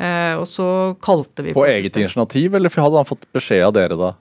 [0.02, 0.66] Eh, og så
[1.04, 2.10] kalte vi På på eget systemet.
[2.10, 4.12] initiativ, eller hadde han fått beskjed av dere da?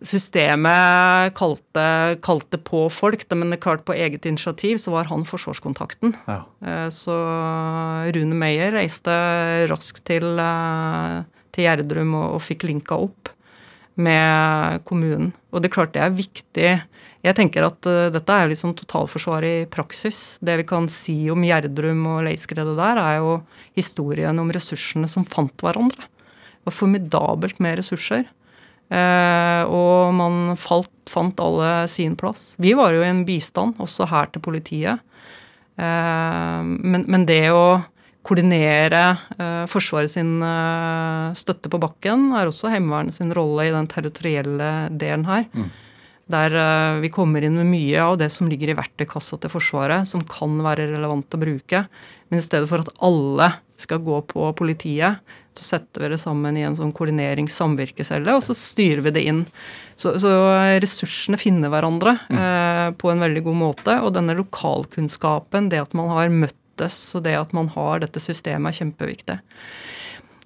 [0.00, 1.82] Systemet kalte,
[2.24, 6.14] kalte på folk, men det er klart på eget initiativ så var han forsvarskontakten.
[6.28, 6.38] Ja.
[6.64, 7.16] Eh, Så
[8.14, 9.10] Rune Meyer reiste
[9.68, 13.28] raskt til, eh, til Gjerdrum og, og fikk linka opp
[13.96, 15.32] med kommunen.
[15.52, 16.70] Og det er klart det er viktig.
[17.20, 20.38] Jeg tenker at uh, dette er liksom totalforsvaret i praksis.
[20.40, 23.34] Det vi kan si om Gjerdrum og Leirskredet der, er jo
[23.76, 26.08] historien om ressursene som fant hverandre.
[26.60, 28.24] Det var formidabelt med ressurser.
[28.90, 32.54] Uh, og man falt, fant alle sin plass.
[32.58, 35.04] Vi var jo i en bistand, også her til politiet.
[35.78, 37.82] Uh, men, men det å
[38.26, 39.04] koordinere
[39.38, 40.42] uh, Forsvaret sin
[41.36, 45.46] støtte på bakken er også Heimevernet sin rolle i den territorielle delen her.
[46.30, 50.08] Der eh, vi kommer inn med mye av det som ligger i verktøykassa til Forsvaret,
[50.08, 51.84] som kan være relevant å bruke.
[52.30, 55.24] Men i stedet for at alle skal gå på politiet,
[55.56, 59.42] så setter vi det sammen i en sånn koordinerings-samvirkecelle, og så styrer vi det inn.
[59.98, 60.30] Så, så
[60.80, 63.98] ressursene finner hverandre eh, på en veldig god måte.
[64.04, 68.70] Og denne lokalkunnskapen, det at man har møttes, og det at man har dette systemet,
[68.70, 69.40] er kjempeviktig.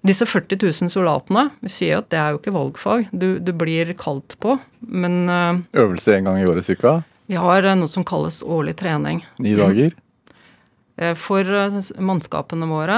[0.05, 3.07] Disse 40 000 soldatene, vi sier at det er jo ikke valgfag.
[3.17, 4.59] Du, du blir kalt på.
[4.85, 6.99] Men eh, Øvelse en gang i året ca.?
[7.27, 9.25] vi har eh, noe som kalles årlig trening.
[9.41, 9.95] Ni dager?
[10.95, 11.43] Eh, For
[11.99, 12.97] mannskapene våre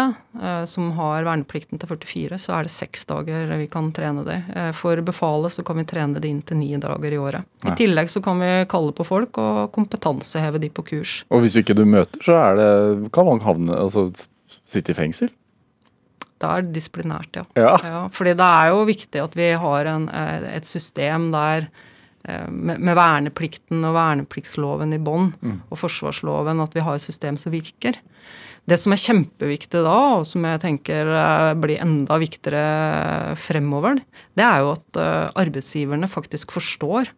[0.68, 4.36] som har verneplikten til 44, så er det seks dager vi kan trene de.
[4.76, 7.48] For befalet så kan vi trene de inn til ni dager i året.
[7.64, 7.70] Ja.
[7.72, 11.22] I tillegg så kan vi kalle på folk og kompetanseheve de på kurs.
[11.32, 14.10] Og hvis ikke du møter, så det, kan man havne, altså
[14.68, 15.32] sitte i fengsel?
[16.42, 17.44] Da er det disiplinært, ja.
[17.56, 17.74] Ja.
[17.80, 18.00] ja.
[18.12, 21.68] Fordi det er jo viktig at vi har en, eh, et system der
[22.28, 25.30] eh, med, med verneplikten og vernepliktsloven i bånn,
[25.70, 28.00] og forsvarsloven, at vi har et system som virker.
[28.66, 34.02] Det som er kjempeviktig da, og som jeg tenker eh, blir enda viktigere fremover,
[34.36, 35.04] det er jo at
[35.38, 37.14] arbeidsgiverne faktisk forstår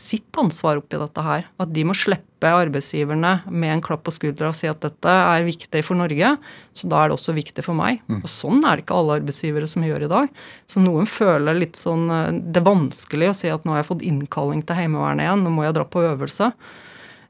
[0.00, 1.44] sitt ansvar oppi dette her.
[1.60, 5.46] At de må slippe arbeidsgiverne med en klapp på skuldra og si at dette er
[5.46, 6.34] viktig for Norge,
[6.76, 8.02] så da er det også viktig for meg.
[8.20, 10.40] Og sånn er det ikke alle arbeidsgivere som gjør i dag.
[10.70, 13.90] Så noen føler litt sånn eh, Det er vanskelig å si at nå har jeg
[13.92, 16.50] fått innkalling til Heimevernet igjen, nå må jeg dra på øvelse.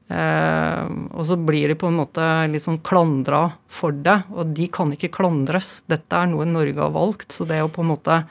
[0.05, 4.67] Eh, og så blir de på en måte litt sånn klandra for det, og de
[4.69, 5.79] kan ikke klandres.
[5.89, 8.21] Dette er noe Norge har valgt, så det å på en måte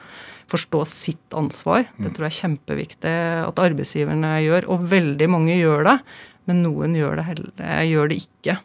[0.51, 3.13] forstå sitt ansvar, det tror jeg er kjempeviktig
[3.47, 4.67] at arbeidsgiverne gjør.
[4.71, 5.95] Og veldig mange gjør det,
[6.49, 7.53] men noen gjør det, heller,
[7.89, 8.59] gjør det ikke.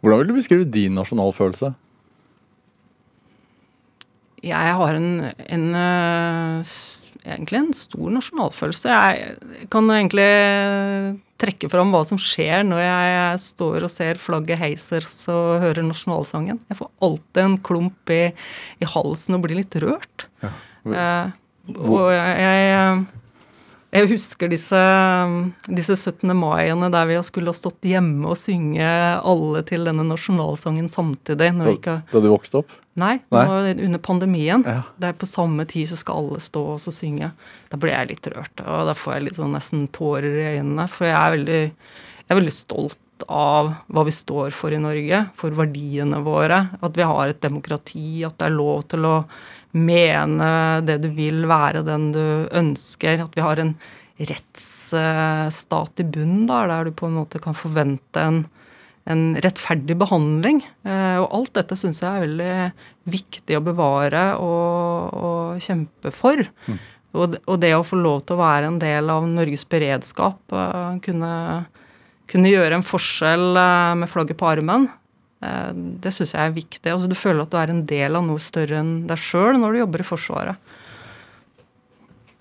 [0.00, 1.72] Hvordan vil du beskrive din nasjonalfølelse?
[4.44, 6.74] Jeg har en, en eh,
[7.24, 8.90] egentlig en stor nasjonalfølelse.
[8.92, 10.28] Jeg kan egentlig
[11.40, 16.60] trekke fram hva som skjer når jeg står og ser flagget heises og hører nasjonalsangen.
[16.70, 18.22] Jeg får alltid en klump i,
[18.80, 20.28] i halsen og blir litt rørt.
[20.44, 21.32] Eh,
[21.74, 23.04] og jeg, jeg,
[23.94, 24.78] jeg husker disse,
[25.70, 26.32] disse 17.
[26.36, 28.86] maiene der vi skulle ha stått hjemme og synge
[29.22, 31.52] alle til denne nasjonalsangen samtidig.
[31.54, 32.74] Når vi ikke, Da, da du vokste opp?
[32.98, 33.44] nei, Nei.
[33.86, 34.64] under pandemien.
[34.66, 34.82] Ja.
[34.98, 37.32] Det er på samme tid så skal alle stå og så synge.
[37.70, 40.86] Da ble jeg litt rørt, og da får jeg litt sånn nesten tårer i øynene.
[40.90, 42.98] For jeg er veldig, jeg er veldig stolt
[43.30, 46.64] av hva vi står for i Norge, for verdiene våre.
[46.82, 49.16] At vi har et demokrati, at det er lov til å
[49.74, 50.48] mene
[50.86, 52.22] det du vil, være den du
[52.54, 53.22] ønsker.
[53.26, 53.74] At vi har en
[54.18, 58.42] rettsstat i bunnen der, der du på en måte kan forvente en,
[59.10, 60.62] en rettferdig behandling.
[60.86, 62.54] Eh, og alt dette syns jeg er veldig
[63.16, 66.44] viktig å bevare og, og kjempe for.
[67.14, 70.40] Og, det- og det å få lov til å være en del av Norges beredskap,
[70.52, 71.32] eh, kunne,
[72.30, 74.88] kunne gjøre en forskjell eh, med flagget på armen,
[76.04, 76.90] det syns jeg er viktig.
[76.92, 79.74] Altså, du føler at du er en del av noe større enn deg sjøl når
[79.74, 80.74] du jobber i Forsvaret.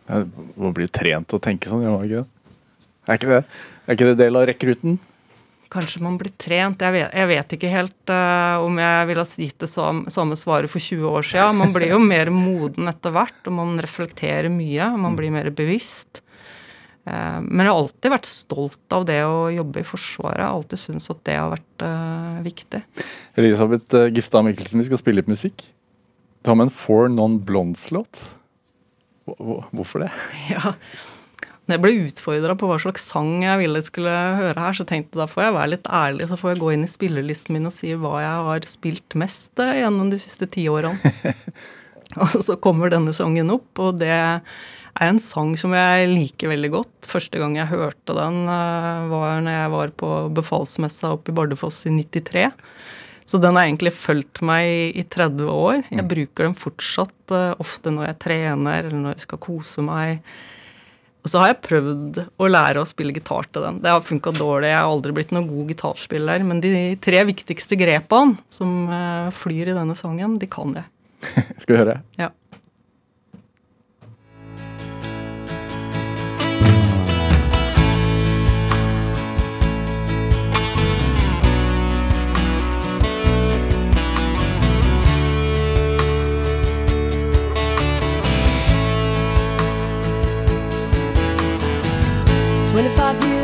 [0.09, 2.29] Man blir jo trent til å tenke sånn, gjør man ikke det?
[3.03, 4.99] Er ikke det Er ikke det del av rekrutten?
[5.73, 6.83] Kanskje man blir trent.
[6.85, 10.37] Jeg vet, jeg vet ikke helt uh, om jeg ville ha gitt det sam, samme
[10.37, 11.57] svaret for 20 år siden.
[11.59, 14.91] Man blir jo mer moden etter hvert, og man reflekterer mye.
[15.01, 16.22] Man blir mer bevisst.
[17.05, 20.39] Eh, men jeg har alltid vært stolt av det å jobbe i Forsvaret.
[20.39, 22.83] Jeg har alltid syntes at det har vært eh, viktig.
[23.41, 25.65] Elisabeth eh, Giftad Mikkelsen, vi skal spille litt musikk.
[26.43, 28.29] Du har med en Four Non Blondes-låt.
[29.27, 30.11] Hvor- hvor- Hvorfor det?
[30.53, 30.73] Ja.
[31.63, 35.15] Når jeg ble utfordra på hva slags sang jeg ville skulle høre her, så tenkte
[35.15, 37.69] jeg da får jeg være litt ærlig, så får jeg gå inn i spillelisten min
[37.69, 40.99] og si hva jeg har spilt mest gjennom de siste ti årene.
[42.25, 44.11] og så kommer denne sangen opp, og det
[44.99, 47.09] er en sang som jeg liker veldig godt.
[47.09, 51.85] Første gang jeg hørte den, eh, var når jeg var på befalsmessa oppe i Bardufoss
[51.89, 52.51] i 93.
[53.25, 55.83] Så den har egentlig fulgt meg i, i 30 år.
[55.89, 60.19] Jeg bruker den fortsatt eh, ofte når jeg trener, eller når jeg skal kose meg.
[61.23, 63.79] Og så har jeg prøvd å lære å spille gitar til den.
[63.83, 64.73] Det har funka dårlig.
[64.73, 66.43] Jeg har aldri blitt noen god gitarspiller.
[66.43, 70.89] Men de tre viktigste grepene som eh, flyr i denne sangen, de kan jeg.
[71.63, 72.01] Skal vi høre?
[72.19, 72.33] Ja.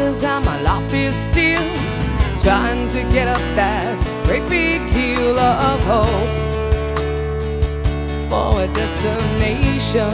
[0.09, 1.61] Years and my life is still
[2.41, 3.95] trying to get up that
[4.25, 6.31] great big hill of hope
[8.27, 10.09] for a destination.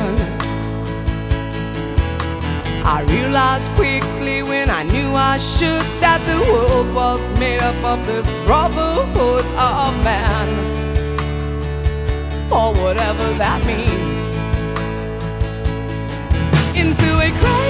[2.84, 8.06] I realized quickly when I knew I should that the world was made up of
[8.06, 10.48] this brotherhood of man.
[12.50, 14.20] For whatever that means.
[16.76, 17.65] Into a crisis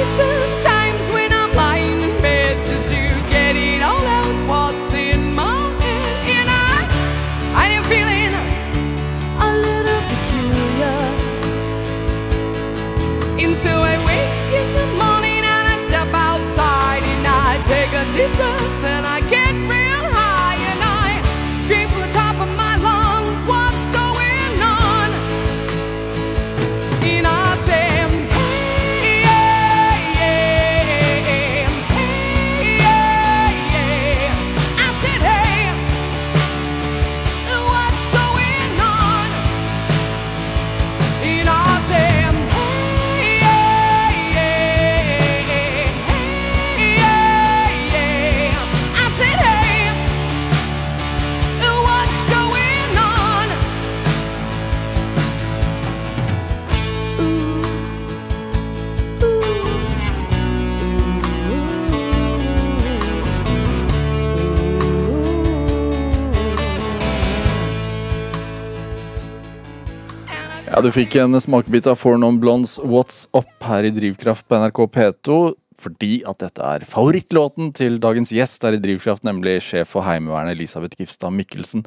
[70.86, 74.84] Du fikk en smakebit av Four Non Blondes What's Up her i Drivkraft på NRK
[74.94, 75.38] P2.
[75.82, 80.54] Fordi at dette er favorittlåten til dagens gjest her i Drivkraft, nemlig sjef for Heimevernet
[80.54, 81.82] Elisabeth Gifstad Mikkelsen.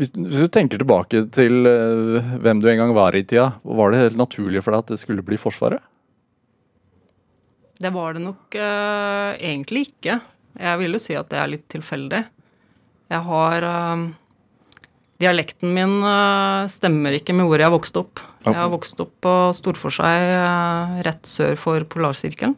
[0.00, 4.00] Hvis, du tenker tilbake til eh, hvem du en gang var i tida, var det
[4.06, 5.84] helt naturlig for deg at det skulle bli Forsvaret?
[7.84, 10.16] Det var det nok uh, egentlig ikke.
[10.56, 12.24] Jeg vil jo si at det er litt tilfeldig.
[13.12, 14.08] Jeg har eh,
[15.20, 18.22] Dialekten min eh, stemmer ikke med hvor jeg har vokst opp.
[18.46, 22.56] Jeg har vokst opp på Storforshei, eh, rett sør for Polarsirkelen.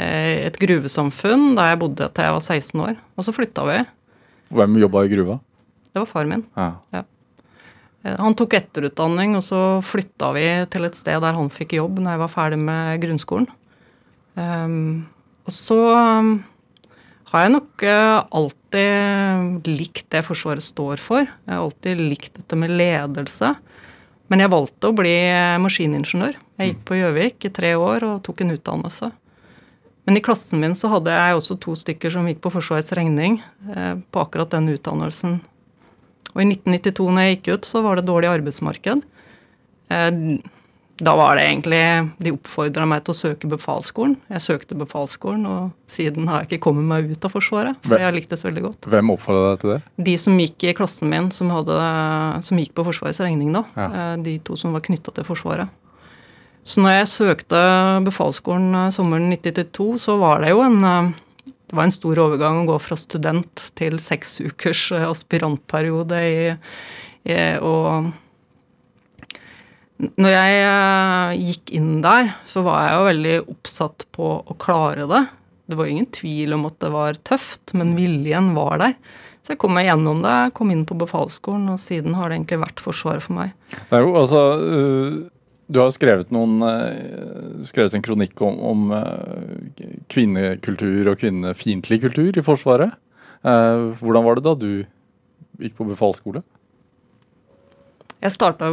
[0.00, 2.98] Eh, et gruvesamfunn der jeg bodde til jeg var 16 år.
[3.16, 3.78] Og så flytta vi.
[4.56, 5.40] Hvem jobba i gruva?
[5.90, 6.46] Det var far min.
[6.56, 6.72] Ja.
[6.96, 7.04] Ja.
[8.16, 12.14] Han tok etterutdanning, og så flytta vi til et sted der han fikk jobb når
[12.14, 13.50] jeg var ferdig med grunnskolen.
[14.40, 15.10] Um,
[15.44, 16.30] og så um,
[17.30, 21.26] har jeg nok eh, alltid likt det Forsvaret står for.
[21.28, 23.52] Jeg har alltid likt dette med ledelse.
[24.30, 26.38] Men jeg valgte å bli eh, maskiningeniør.
[26.58, 29.10] Jeg gikk på Gjøvik i tre år og tok en utdannelse.
[30.08, 33.40] Men i klassen min så hadde jeg også to stykker som gikk på Forsvarets regning
[33.74, 35.38] eh, på akkurat den utdannelsen.
[36.34, 39.06] Og i 1992 når jeg gikk ut, så var det dårlig arbeidsmarked.
[39.90, 40.10] Eh,
[41.00, 41.80] Da var det egentlig
[42.20, 44.18] De oppfordra meg til å søke befalsskolen.
[44.28, 47.78] Jeg søkte befalsskolen, og siden har jeg ikke kommet meg ut av Forsvaret.
[47.86, 48.88] For jeg liktes veldig godt.
[48.92, 49.78] Hvem oppfordra deg til det?
[50.10, 51.78] De som gikk i klassen min, som, hadde,
[52.44, 53.64] som gikk på Forsvarets regning, da.
[53.76, 53.88] Ja.
[53.88, 55.72] eh, De to som var knytta til Forsvaret.
[56.68, 57.58] Så når jeg søkte
[58.04, 61.12] befalsskolen eh, sommeren 1992, så var det jo en eh,
[61.70, 66.48] det var en stor overgang å gå fra student til seks ukers aspirantperiode i,
[67.30, 68.08] i og
[70.00, 75.08] når jeg eh, gikk inn der, så var jeg jo veldig oppsatt på å klare
[75.10, 75.24] det.
[75.70, 78.94] Det var ingen tvil om at det var tøft, men viljen var der.
[79.40, 82.62] Så jeg kom meg gjennom det, kom inn på befalsskolen, og siden har det egentlig
[82.64, 83.52] vært Forsvaret for meg.
[83.76, 85.20] Det er jo altså øh,
[85.70, 88.90] Du har skrevet noen øh, skrevet en kronikk om, om
[90.10, 92.98] kvinnekultur og kvinnefiendtlig kultur i Forsvaret.
[93.40, 94.72] Eh, hvordan var det da du
[95.60, 96.42] gikk på befalsskole?
[98.20, 98.68] Jeg starta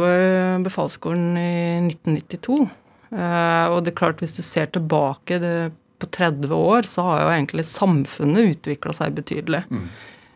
[0.64, 2.68] befalsskolen i 1992.
[3.12, 7.20] eh, Og det er klart, hvis du ser tilbake det, på 30 år, så har
[7.24, 9.64] jo egentlig samfunnet utvikla seg betydelig.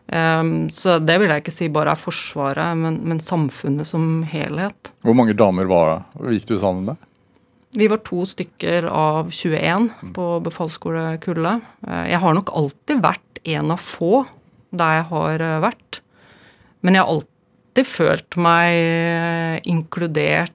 [0.09, 0.43] Eh,
[0.73, 4.91] Så det vil jeg ikke si bare er Forsvaret, men, men samfunnet som helhet.
[5.03, 6.03] Hvor mange damer var,
[6.33, 6.97] gikk du sammen med?
[7.73, 11.61] Vi var to stykker av 21 på befalsskolekullet.
[11.87, 14.25] Eh, Jeg har nok alltid vært en av få
[14.73, 16.01] der jeg har eh, vært.
[16.81, 17.29] Men jeg har alltid
[17.81, 20.53] følt meg eh, inkludert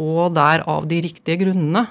[0.00, 1.84] og der av de riktige grunnene.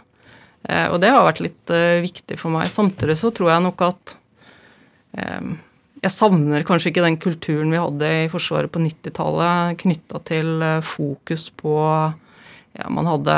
[0.65, 2.65] Eh, Og det har vært litt eh, viktig for meg.
[2.73, 4.17] Samtidig så tror jeg nok at
[5.13, 11.51] jeg savner kanskje ikke den kulturen vi hadde i Forsvaret på 90-tallet, knytta til fokus
[11.53, 13.35] på ja, Man hadde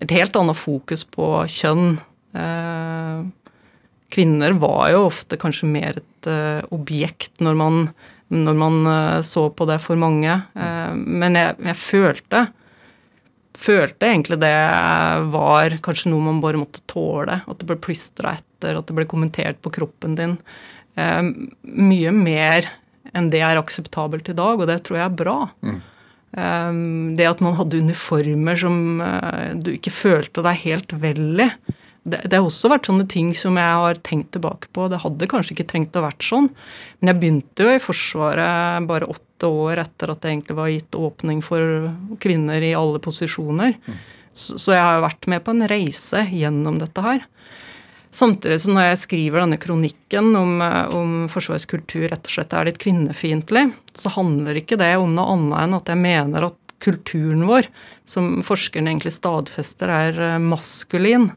[0.00, 1.98] et helt annet fokus på kjønn.
[4.16, 6.30] Kvinner var jo ofte kanskje mer et
[6.72, 7.82] objekt når man,
[8.30, 10.32] når man eh, så på det for mange.
[10.54, 12.46] Eh, men jeg, jeg følte
[13.60, 14.54] følte egentlig det
[15.34, 17.42] var kanskje noe man bare måtte tåle.
[17.44, 20.38] At det ble plystra etter, at det ble kommentert på kroppen din.
[20.96, 21.20] Eh,
[21.66, 22.70] mye mer
[23.10, 25.38] enn det er akseptabelt i dag, og det tror jeg er bra.
[25.66, 25.80] Mm.
[27.18, 29.00] det at man hadde uniformer som
[29.58, 31.48] du ikke følte deg helt vel i.
[32.10, 34.88] Det, det har også vært sånne ting som jeg har tenkt tilbake på.
[34.90, 36.50] Det hadde kanskje ikke trengt å vært sånn.
[37.00, 40.98] Men jeg begynte jo i Forsvaret bare åtte år etter at det egentlig var gitt
[40.98, 41.90] åpning for
[42.22, 43.78] kvinner i alle posisjoner.
[44.32, 47.26] Så, så jeg har jo vært med på en reise gjennom dette her.
[48.10, 52.54] Samtidig som når jeg skriver denne kronikken om, eh, om Forsvarets kultur rett og slett
[52.58, 56.58] er litt kvinnefiendtlig, så handler ikke det om noe annet enn at jeg mener at
[56.82, 57.68] kulturen vår,
[58.08, 61.30] som forskerne egentlig stadfester, er eh, maskulin.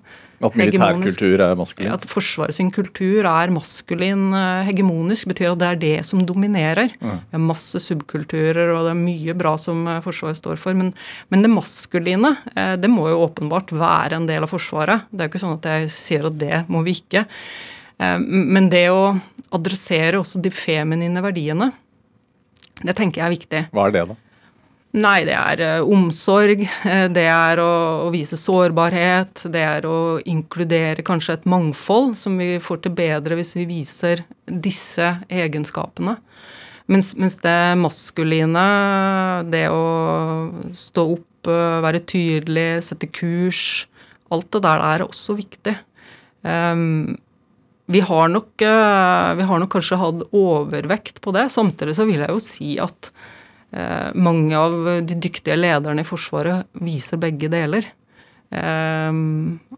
[0.43, 1.91] At militærkultur er maskulin?
[1.93, 6.95] At Forsvaret sin kultur er maskulin eh, hegemonisk, betyr at det er det som dominerer.
[6.99, 10.75] Det er masse subkulturer, og det er mye bra som eh, Forsvaret står for.
[10.79, 10.91] Men,
[11.31, 15.07] men det maskuline, eh, det må jo åpenbart være en del av Forsvaret.
[15.11, 17.27] Det er jo ikke sånn at jeg sier at det må vi ikke.
[18.03, 19.13] Men det å
[19.53, 21.69] adressere også de feminine verdiene,
[22.81, 23.61] det tenker jeg er viktig.
[23.71, 24.17] Hva er det, da?
[24.94, 31.02] Nei, det er eh, omsorg, eh, det er å, vise sårbarhet, det er å inkludere
[31.06, 36.20] kanskje et mangfold som vi får til bedre hvis vi viser disse egenskapene.
[36.94, 38.68] Mens, mens det maskuline,
[39.50, 39.82] det å
[40.78, 43.88] stå opp, eh, være tydelig, sette kurs,
[44.30, 45.78] alt det der er også viktig.
[46.46, 47.16] Um,
[47.89, 51.50] vi har, nok, vi har nok kanskje hatt overvekt på det.
[51.54, 53.10] Samtidig så vil jeg jo si at
[54.13, 54.74] mange av
[55.07, 57.88] de dyktige lederne i Forsvaret viser begge deler.
[58.53, 59.11] Eh,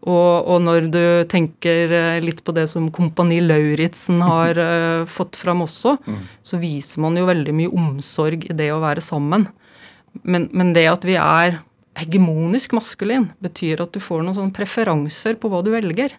[0.04, 5.38] og, og når du tenker eh, litt på det som Kompani Lauritzen har eh, fått
[5.40, 5.96] fram også,
[6.44, 9.48] så viser man jo veldig mye omsorg i det å være sammen.
[10.24, 11.60] Men, men det at vi er
[11.96, 16.12] hegemonisk maskulin, betyr at du får noen sånne preferanser på hva du velger.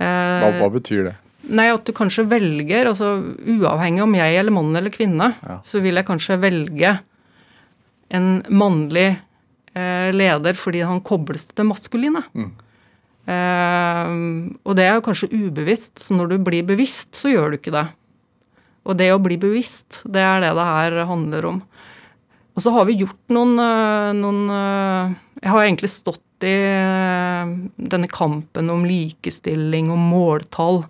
[0.00, 1.14] Eh, Hva, hva betyr det?
[1.46, 3.12] Nei, at du kanskje velger, altså
[3.46, 5.60] uavhengig om jeg eller mann eller kvinne, Ja.
[5.64, 6.98] så vil jeg kanskje velge
[8.10, 9.18] en mannlig
[9.76, 12.22] eh, leder fordi han kobles til det maskuline.
[12.34, 12.50] Mm.
[13.26, 14.10] Eh,
[14.64, 17.74] og det er jo kanskje ubevisst, så når du blir bevisst, så gjør du ikke
[17.74, 17.86] det.
[18.86, 21.62] Og det å bli bevisst, det er det det her handler om.
[22.56, 27.50] Og så har vi gjort noen, øh, noen øh, Jeg har egentlig stått i øh,
[27.76, 30.84] denne kampen om likestilling og måltall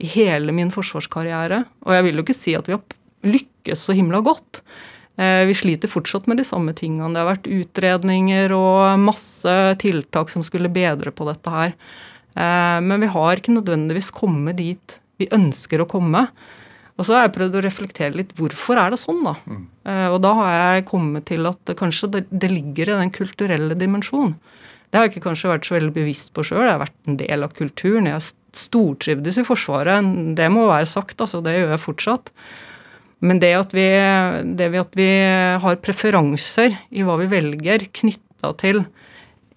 [0.00, 1.64] i hele min forsvarskarriere.
[1.86, 2.82] Og jeg vil jo ikke si at vi har
[3.26, 4.62] lykkes så himla godt.
[5.20, 7.12] Eh, Vi sliter fortsatt med de samme tingene.
[7.12, 11.74] Det har vært utredninger og masse tiltak som skulle bedre på dette her.
[12.36, 16.28] Eh, Men vi har ikke nødvendigvis kommet dit vi ønsker å komme.
[16.96, 19.34] Og så har jeg prøvd å reflektere litt hvorfor er det sånn, da.
[19.48, 19.62] Mm.
[20.12, 24.34] Og da har jeg kommet til at kanskje det, det ligger i den kulturelle dimensjonen.
[24.90, 26.66] Det har jeg ikke kanskje vært så veldig bevisst på sjøl.
[26.66, 28.08] Jeg har vært en del av kulturen.
[28.10, 28.24] Jeg har
[28.56, 30.06] stortrivdes i Forsvaret.
[30.36, 31.42] Det må være sagt, altså.
[31.44, 32.32] Det gjør jeg fortsatt.
[33.20, 33.88] Men det at vi,
[34.56, 35.10] det at vi
[35.60, 38.84] har preferanser i hva vi velger knytta til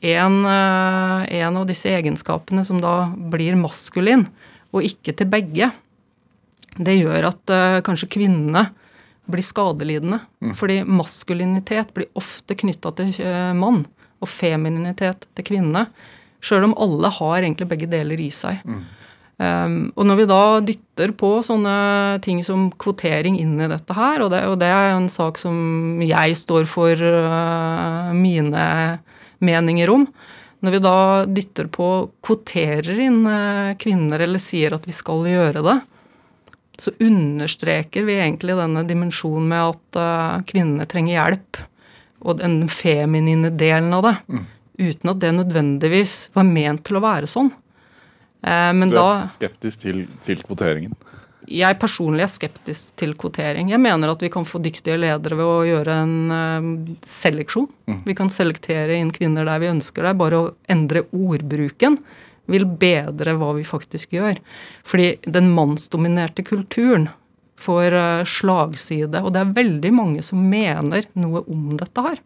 [0.03, 4.27] en, eh, en av disse egenskapene som da blir maskulin,
[4.73, 5.71] og ikke til begge,
[6.75, 8.65] det gjør at eh, kanskje kvinnene
[9.31, 10.19] blir skadelidende.
[10.59, 13.85] Fordi maskulinitet blir ofte knytta til eh, mann,
[14.23, 15.87] og femininitet til kvinne.
[16.43, 18.61] Sjøl om alle har egentlig begge deler i seg.
[19.41, 24.21] Um, og når vi da dytter på sånne ting som kvotering inn i dette her,
[24.21, 28.67] og det, og det er en sak som jeg står for uh, mine
[29.43, 30.05] meninger om.
[30.63, 31.89] Når vi da dytter på,
[32.23, 35.79] kvoterer inn uh, kvinner eller sier at vi skal gjøre det,
[36.79, 41.63] så understreker vi egentlig denne dimensjonen med at uh, kvinnene trenger hjelp,
[42.23, 44.17] og den feminine delen av det,
[44.79, 47.51] uten at det nødvendigvis var ment til å være sånn.
[48.43, 50.95] Eh, men Så du da er skeptisk til, til kvoteringen?
[51.49, 53.71] jeg personlig er skeptisk til kvotering.
[53.73, 56.13] Jeg mener at vi kan få dyktige ledere ved å gjøre en
[57.03, 57.67] seleksjon.
[57.85, 58.03] seleksjon.
[58.07, 60.15] Vi kan selektere inn kvinner der vi ønsker det.
[60.19, 61.99] Bare å endre ordbruken
[62.51, 64.39] vil bedre hva vi faktisk gjør.
[64.87, 67.09] Fordi den mannsdominerte kulturen
[67.63, 72.23] får eh, slagside, og det er veldig mange som mener noe om dette her.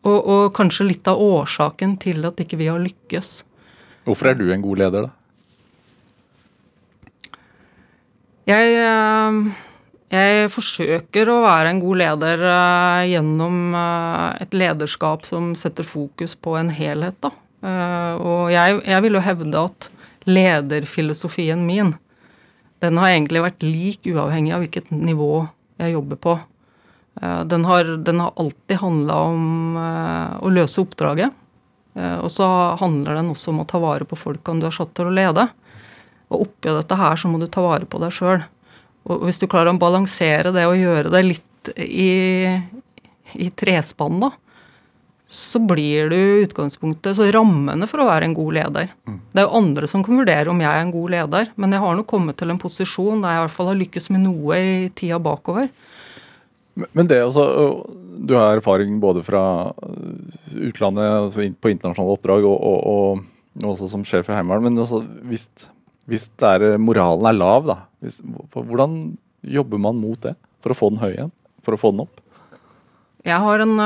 [0.00, 3.32] Og, og kanskje litt av årsaken til at ikke vi har lykkes.
[4.08, 5.16] Hvorfor er du en god leder, da?
[8.48, 9.66] Jeg, eh,
[10.10, 16.34] jeg forsøker å være en god leder eh, gjennom eh, et lederskap som setter fokus
[16.34, 17.20] på en helhet.
[17.20, 17.34] Da.
[17.60, 19.90] Og jeg, jeg vil jo hevde at
[20.24, 21.92] lederfilosofien min
[22.80, 25.44] den har egentlig vært lik uavhengig av hvilket nivå
[25.82, 26.36] jeg jobber på.
[27.18, 31.34] Eh, Den har, den har alltid handla om eh, å løse oppdraget.
[31.96, 32.46] Eh, Og så
[32.80, 35.48] handler den også om å ta vare på folkene du er satt til å lede.
[36.30, 38.44] Og oppi dette her så må du ta vare på deg sjøl.
[39.10, 42.60] Og hvis du klarer å balansere det og gjøre det litt i,
[43.34, 44.30] i trespann, da,
[45.30, 48.88] så blir du utgangspunktet Så rammene for å være en god leder.
[49.06, 51.82] Det er jo andre som kan vurdere om jeg er en god leder, men jeg
[51.84, 54.58] har nå kommet til en posisjon der jeg i hvert fall har lykkes med noe
[54.58, 55.68] i tida bakover.
[56.76, 57.44] Men- det altså,
[58.20, 63.22] Du har erfaring både fra øh, utlandet, altså på internasjonale oppdrag, og, og, og,
[63.64, 64.68] og også som sjef i Heimevernet.
[64.68, 65.48] Men altså, hvis,
[66.06, 68.20] hvis er, øh, moralen er lav, da, hvis,
[68.52, 70.34] hvordan jobber man mot det?
[70.60, 71.32] For å få den høy igjen?
[71.64, 72.20] For å få den opp?
[73.24, 73.76] Jeg har en,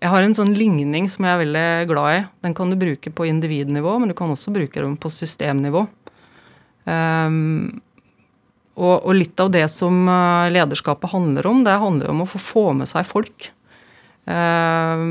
[0.00, 2.24] jeg har en sånn ligning som jeg er veldig glad i.
[2.44, 5.86] Den kan du bruke på individnivå, men du kan også bruke den på systemnivå.
[6.86, 7.80] Ehm,
[8.76, 12.40] og, og litt av det som øh, lederskapet handler om, det handler om å få
[12.42, 13.50] få med seg folk
[14.28, 15.04] eh,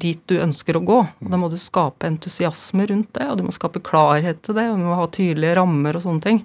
[0.00, 0.98] dit du ønsker å gå.
[1.20, 4.68] Og da må du skape entusiasme rundt det, og du må skape klarhet til det,
[4.70, 6.42] og du må ha tydelige rammer og sånne ting.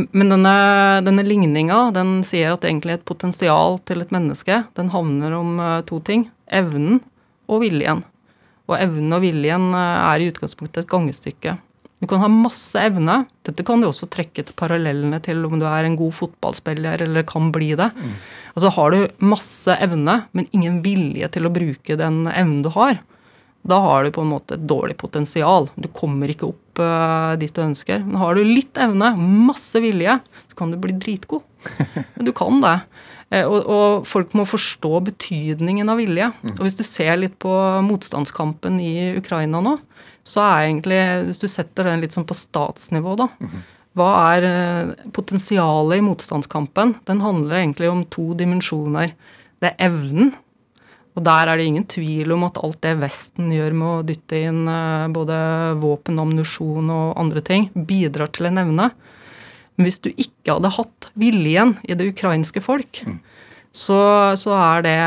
[0.00, 0.54] Men denne,
[1.02, 5.80] denne ligninga den sier at egentlig et potensial til et menneske den havner om eh,
[5.88, 6.28] to ting.
[6.50, 7.02] Evnen
[7.50, 8.04] og viljen.
[8.70, 11.58] Og evnen og viljen eh, er i utgangspunktet et gangestykke.
[12.00, 13.26] Du kan ha masse evne.
[13.44, 17.26] Dette kan du også trekke til parallellene til om du er en god fotballspiller eller
[17.28, 17.90] kan bli det.
[18.54, 23.02] Altså Har du masse evne, men ingen vilje til å bruke den evnen du har,
[23.68, 25.68] da har du på en måte et dårlig potensial.
[25.76, 28.00] Du kommer ikke opp uh, dit du ønsker.
[28.06, 30.16] Men har du litt evne, masse vilje,
[30.48, 31.44] så kan du bli dritgod.
[32.16, 32.78] Men du kan det.
[33.30, 36.30] Eh, Og, og folk må forstå betydningen av vilje.
[36.56, 37.52] Og hvis du ser litt på
[37.84, 39.76] motstandskampen i Ukraina nå,
[40.26, 43.30] så er egentlig, hvis du setter den litt sånn på statsnivå, da
[43.98, 46.94] Hva er eh, potensialet i motstandskampen?
[47.08, 49.16] Den handler egentlig om to dimensjoner.
[49.58, 50.30] Det er evnen.
[51.18, 54.44] Og der er det ingen tvil om at alt det Vesten gjør med å dytte
[54.46, 55.40] inn eh, både
[55.82, 58.90] våpen, ammunisjon og andre ting, bidrar til en evne.
[59.74, 63.02] Men hvis du ikke hadde hatt viljen i det ukrainske folk,
[63.70, 64.00] så,
[64.34, 64.98] så er det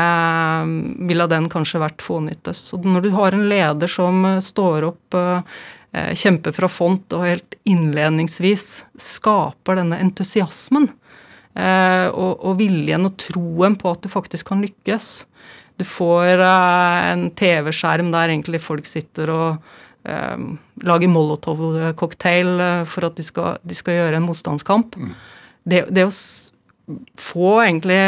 [1.08, 2.62] Ville den kanskje vært fånyttes.
[2.70, 7.26] Så når du har en leder som eh, står opp, eh, kjemper fra font og
[7.28, 10.88] helt innledningsvis skaper denne entusiasmen
[11.54, 15.12] eh, og, og viljen og troen på at du faktisk kan lykkes
[15.78, 19.70] Du får eh, en TV-skjerm der egentlig folk sitter og
[20.08, 20.48] eh,
[20.88, 24.98] lager Molotov-cocktail eh, for at de skal, de skal gjøre en motstandskamp.
[25.64, 26.12] Det, det å
[27.16, 27.98] få egentlig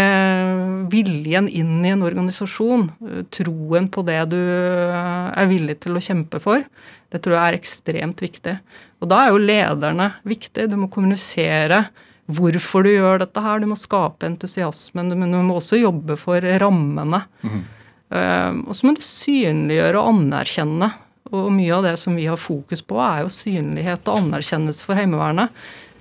[0.93, 6.03] viljen inn i en organisasjon, eh, troen på det du eh, er villig til å
[6.03, 6.65] kjempe for,
[7.13, 8.59] det tror jeg er ekstremt viktig.
[9.01, 10.67] Og da er jo lederne viktig.
[10.69, 11.87] Du må kommunisere
[12.27, 13.63] hvorfor du gjør dette her.
[13.63, 17.23] Du må skape entusiasmen, men du må også jobbe for rammene.
[18.11, 20.91] Eh, og så må du synliggjøre og anerkjenne.
[21.35, 24.99] Og mye av det som vi har fokus på, er jo synlighet og anerkjennelse for
[24.99, 25.55] Heimevernet.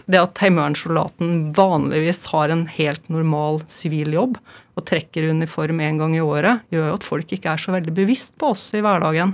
[0.06, 4.38] Det at heimevernssoldaten vanligvis har en helt normal sivil jobb
[4.76, 7.94] og trekker uniform én gang i året, gjør jo at folk ikke er så veldig
[7.96, 9.34] bevisst på oss i hverdagen.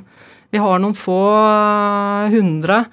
[0.51, 1.17] Vi har noen få
[2.31, 2.83] hundre,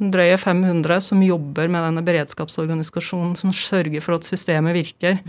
[0.00, 5.20] drøye 500, som jobber med denne beredskapsorganisasjonen, som sørger for at systemet virker.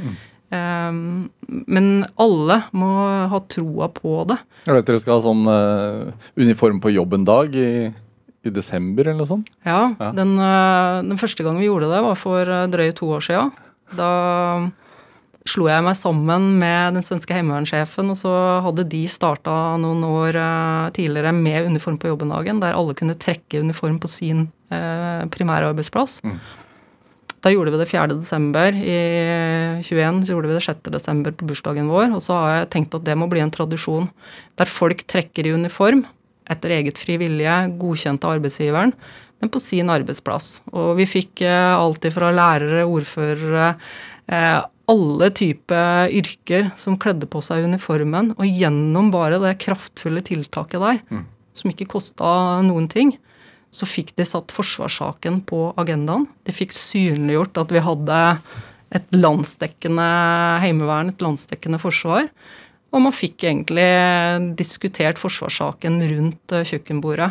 [0.51, 2.91] Um, men alle må
[3.31, 4.37] ha troa på det.
[4.67, 7.69] Jeg vet dere skal ha sånn uh, uniform på jobb en dag i,
[8.43, 9.49] i desember eller noe sånt?
[9.65, 10.11] Ja, Ja.
[10.17, 13.51] Den, øh, den første gangen vi gjorde det, var for øh, drøye to år siden.
[13.97, 14.71] Da
[15.45, 18.31] slo jeg meg sammen med den svenske heimevernssjefen, og så
[18.65, 23.61] hadde de starta noen år øh, tidligere med uniform på jobben-dagen, der alle kunne trekke
[23.61, 26.21] uniform på sin øh, primærarbeidsplass.
[27.41, 28.07] Da gjorde vi det 4.
[28.19, 30.91] desember i 21, så gjorde vi det 6.
[30.93, 32.13] desember på bursdagen vår.
[32.13, 34.11] Og så har jeg tenkt at det må bli en tradisjon
[34.61, 36.05] der folk trekker i uniform
[36.51, 38.93] etter eget fri vilje, godkjent av arbeidsgiveren,
[39.41, 40.59] men på sin arbeidsplass.
[40.75, 43.73] Og vi fikk alltid alt fra lærere, ordførere,
[44.27, 44.59] eh,
[44.91, 51.01] alle typer yrker som kledde på seg uniformen, og gjennom bare det kraftfulle tiltaket der,
[51.55, 53.15] som ikke kosta noen ting,
[53.71, 56.27] så fikk de satt forsvarssaken på agendaen.
[56.43, 58.19] De fikk synliggjort at vi hadde
[58.91, 60.07] et landsdekkende
[60.59, 62.27] heimevern, et landsdekkende forsvar.
[62.91, 63.87] Og man fikk egentlig
[64.59, 67.29] diskutert forsvarssaken rundt eh, kjøkkenbordet.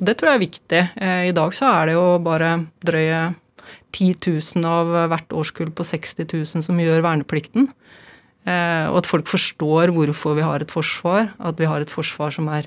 [0.00, 0.82] Og det tror jeg er viktig.
[0.96, 3.22] Eh, I dag så er det jo bare drøye
[3.94, 7.68] 10 000 av hvert årskull på 60 000 som gjør verneplikten.
[8.48, 11.30] Eh, Og at folk forstår hvorfor vi har et forsvar.
[11.38, 12.66] At vi har et forsvar som er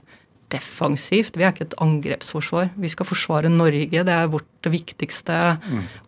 [0.54, 1.36] defensivt.
[1.36, 2.70] Vi er ikke et angrepsforsvar.
[2.80, 3.90] Vi skal forsvare Norge.
[3.92, 5.58] Det er vårt viktigste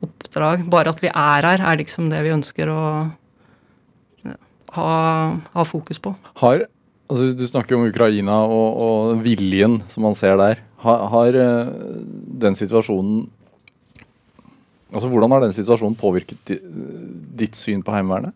[0.05, 0.63] oppdrag.
[0.69, 2.83] Bare at vi er her, er liksom det vi ønsker å
[4.75, 4.91] ha,
[5.53, 6.13] ha fokus på.
[6.41, 6.65] Har,
[7.09, 10.63] altså Du snakker om Ukraina og, og viljen som man ser der.
[10.83, 11.75] Har, har eh,
[12.45, 13.27] den situasjonen
[14.89, 16.49] Altså Hvordan har den situasjonen påvirket
[17.37, 18.33] ditt syn på Heimevernet?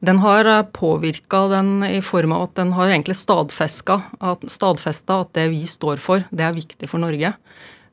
[0.00, 5.34] Den har påvirka den i form av at den har egentlig stadfesta at, stadfesta at
[5.36, 7.34] det vi står for, det er viktig for Norge.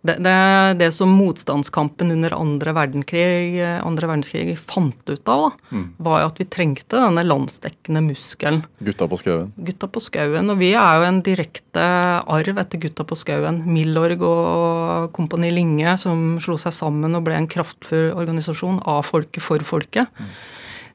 [0.05, 0.33] Det, det,
[0.79, 6.41] det som motstandskampen under andre verdenskrig, andre verdenskrig fant ut av, da, var jo at
[6.41, 8.61] vi trengte denne landsdekkende muskelen.
[8.79, 9.49] Gutta på skauen.
[9.57, 10.53] Gutta på skauen.
[10.53, 11.87] Og vi er jo en direkte
[12.23, 13.63] arv etter Gutta på skauen.
[13.67, 19.43] Milorg og Kompani Linge som slo seg sammen og ble en kraftfull organisasjon av folket
[19.43, 20.13] for folket.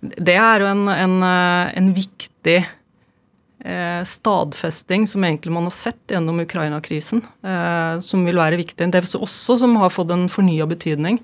[0.01, 2.63] Det er jo en, en, en viktig
[3.63, 8.89] stadfesting som egentlig man har sett gjennom Ukraina-krisen, eh, som vil være viktig.
[8.91, 11.21] Det er også som har fått en fornya betydning.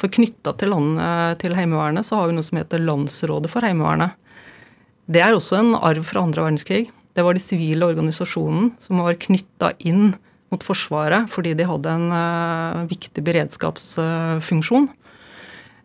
[0.00, 4.12] For knytta til, eh, til Heimevernet så har vi noe som heter Landsrådet for Heimevernet.
[5.10, 6.90] Det er også en arv fra andre verdenskrig.
[7.14, 10.14] Det var de sivile organisasjonene som var knytta inn
[10.50, 14.88] mot Forsvaret fordi de hadde en eh, viktig beredskapsfunksjon.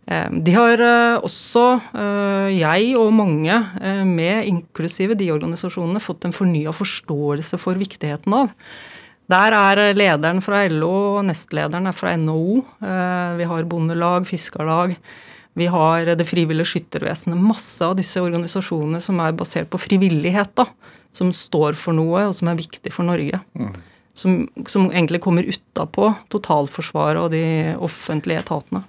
[0.10, 6.26] Eh, De har eh, også, eh, jeg og mange eh, med, inklusive de organisasjonene, fått
[6.26, 8.54] en fornya forståelse for viktigheten av.
[9.30, 12.64] Der er lederen fra LO nestlederen er fra NHO.
[13.38, 14.96] Vi har bondelag, fiskarlag.
[15.54, 17.38] Vi har Det frivillige skyttervesenet.
[17.38, 20.56] Masse av disse organisasjonene som er basert på frivillighet.
[20.56, 20.66] da,
[21.14, 23.38] Som står for noe, og som er viktig for Norge.
[24.18, 28.82] Som, som egentlig kommer utapå totalforsvaret og de offentlige etatene.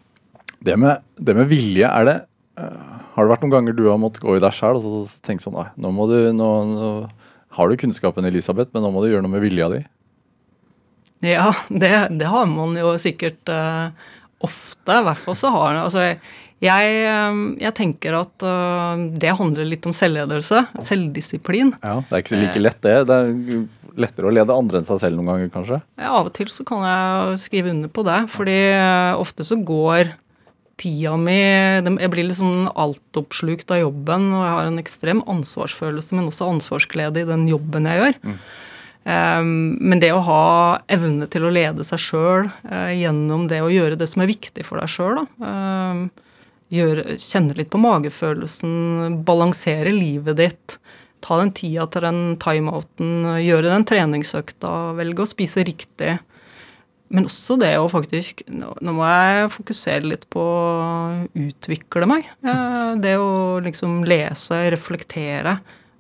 [0.64, 2.18] Det med, det med vilje, er det
[2.60, 5.44] Har det vært noen ganger du har måttet gå i deg sjæl og så tenkt
[5.44, 6.90] sånn Nei, nå må du nå, nå
[7.56, 9.80] har du kunnskapen, Elisabeth, men nå må du gjøre noe med vilja di.
[11.26, 11.90] Ja, det,
[12.20, 13.90] det har man jo sikkert uh,
[14.38, 15.00] ofte.
[15.00, 16.04] I hvert fall så har Altså,
[16.60, 20.62] jeg, eh, jeg tenker at uh, det handler litt om selvledelse.
[20.84, 21.74] Selvdisiplin.
[21.82, 22.96] Ja, Det er ikke like lett, det.
[23.08, 23.66] Det er
[24.00, 25.80] lettere å lede andre enn seg selv noen ganger, kanskje.
[25.98, 29.58] Ja, av og til så kan jeg skrive under på det, fordi eh, ofte så
[29.58, 30.14] går
[30.80, 36.30] tida mi Jeg blir sånn altoppslukt av jobben, og jeg har en ekstrem ansvarsfølelse, men
[36.32, 38.18] også ansvarsglede i den jobben jeg gjør.
[39.00, 40.42] Um, men det å ha
[40.92, 42.50] evne til å lede seg sjøl
[42.92, 46.02] gjennom det å gjøre det som er viktig for deg sjøl, um,
[46.70, 50.76] gjøre- kjenne litt på magefølelsen, balansere livet ditt,
[51.24, 56.18] ta den tida til den timeouten, gjøre den treningsøkta, velge å spise riktig.
[57.10, 62.28] Men også det å faktisk Nå må jeg fokusere litt på å utvikle meg.
[62.46, 65.56] Eh, Det å liksom lese, reflektere.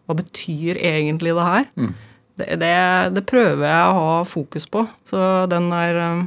[0.06, 1.66] Hva betyr egentlig det her?
[2.40, 2.74] Det, det,
[3.16, 4.84] det prøver jeg å ha fokus på.
[5.10, 6.22] Så den er eh,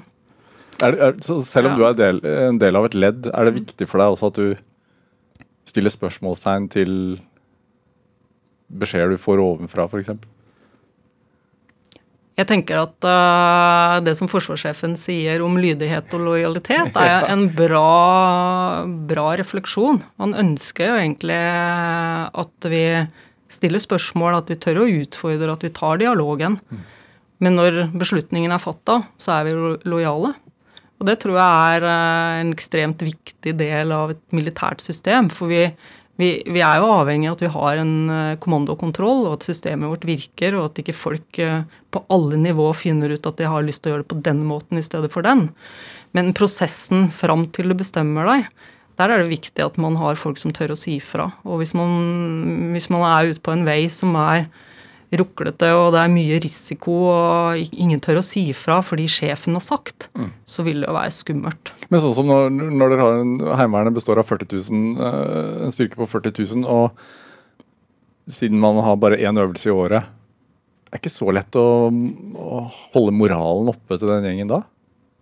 [0.84, 1.78] Er, er, så selv om Ja.
[1.80, 2.20] du er del,
[2.50, 4.56] en del av et ledd, er det viktig for deg også at du
[5.70, 6.96] stiller spørsmålstegn til
[8.74, 10.10] beskjeder du får ovenfra, f.eks.?
[12.34, 18.86] Jeg tenker at uh, det som forsvarssjefen sier om lydighet og lojalitet, er en bra,
[19.10, 20.02] bra refleksjon.
[20.22, 22.84] Han ønsker jo egentlig at vi
[23.54, 26.58] stiller spørsmål, at vi tør å utfordre, at vi tar dialogen.
[27.44, 30.34] Men når beslutningen er fatta, så er vi lo- lojale.
[31.02, 35.28] Og det tror jeg er eh, en ekstremt viktig del av et militært system.
[35.34, 35.66] For vi,
[36.22, 39.40] vi, vi er jo avhengig av at vi har en eh, kommando og kontroll, og
[39.40, 43.40] at systemet vårt virker, og at ikke folk eh, på alle nivå finner ut at
[43.40, 45.48] de har lyst til å gjøre det på den måten i stedet for den.
[46.14, 48.52] Men prosessen fram til du bestemmer deg,
[49.02, 51.32] der er det viktig at man har folk som tør å si ifra.
[51.50, 54.46] Og hvis man, hvis man er ute på en vei som er
[55.20, 59.64] ruklete, og det er mye risiko, og ingen tør å si ifra fordi sjefen har
[59.66, 60.10] sagt,
[60.50, 61.74] så vil det jo være skummelt.
[61.90, 65.76] Men sånn som når, når dere har en Heimevernet består av 40 000, eh, en
[65.76, 70.10] styrke på 40 000, og siden man har bare én øvelse i året,
[70.94, 74.62] er det ikke så lett å, å holde moralen oppe til den gjengen da?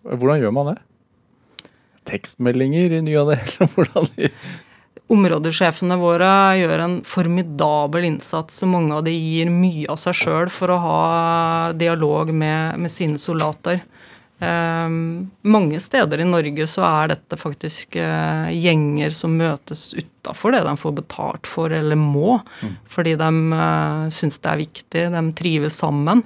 [0.03, 0.79] Hvordan gjør man det?
[2.09, 3.37] Tekstmeldinger i ny og ne?
[3.75, 4.09] hvordan
[5.11, 6.29] Områdesjefene våre
[6.61, 10.81] gjør en formidabel innsats, og mange av de gir mye av seg sjøl for å
[10.85, 11.01] ha
[11.75, 13.81] dialog med, med sine soldater.
[14.41, 20.63] Um, mange steder i Norge så er dette faktisk uh, gjenger som møtes utafor det
[20.65, 22.39] de får betalt for eller må,
[22.89, 26.23] fordi de uh, syns det er viktig, de trives sammen.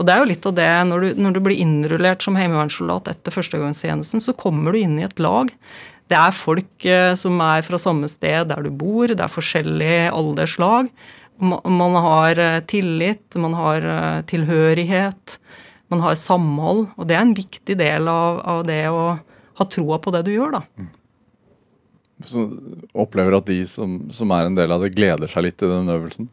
[0.00, 3.10] Og det er jo litt av det, når du, når du blir innrullert som heimevernssoldat
[3.12, 5.52] etter førstegangstjenesten, så kommer du inn i et lag.
[6.10, 10.10] Det er folk eh, som er fra samme sted der du bor, det er forskjellig
[10.10, 10.90] alderslag.
[11.40, 15.36] Man har eh, tillit, man har eh, tilhørighet,
[15.94, 16.88] man har samhold.
[16.98, 19.04] Og det er en viktig del av, av det å
[19.60, 20.88] ha troa på det du gjør, da.
[22.26, 22.42] Så
[22.92, 25.88] opplever at de som, som er en del av det, gleder seg litt til den
[25.94, 26.28] øvelsen?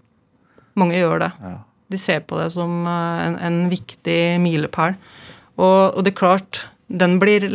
[0.78, 1.32] Mange gjør det.
[1.44, 1.58] Ja.
[1.94, 4.98] De ser på det som en, en viktig milepæl.
[5.56, 7.46] Og, og det er klart, den blir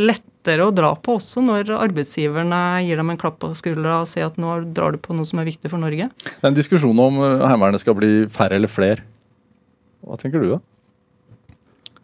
[0.43, 4.27] lettere å dra på også når arbeidsgiverne gir dem en klapp på skuldra og sier
[4.27, 6.11] at nå drar du på noe som er viktig for Norge.
[6.19, 9.05] Det er en diskusjon om eh, Heimevernet skal bli færre eller flere.
[10.03, 10.59] Hva tenker du, da?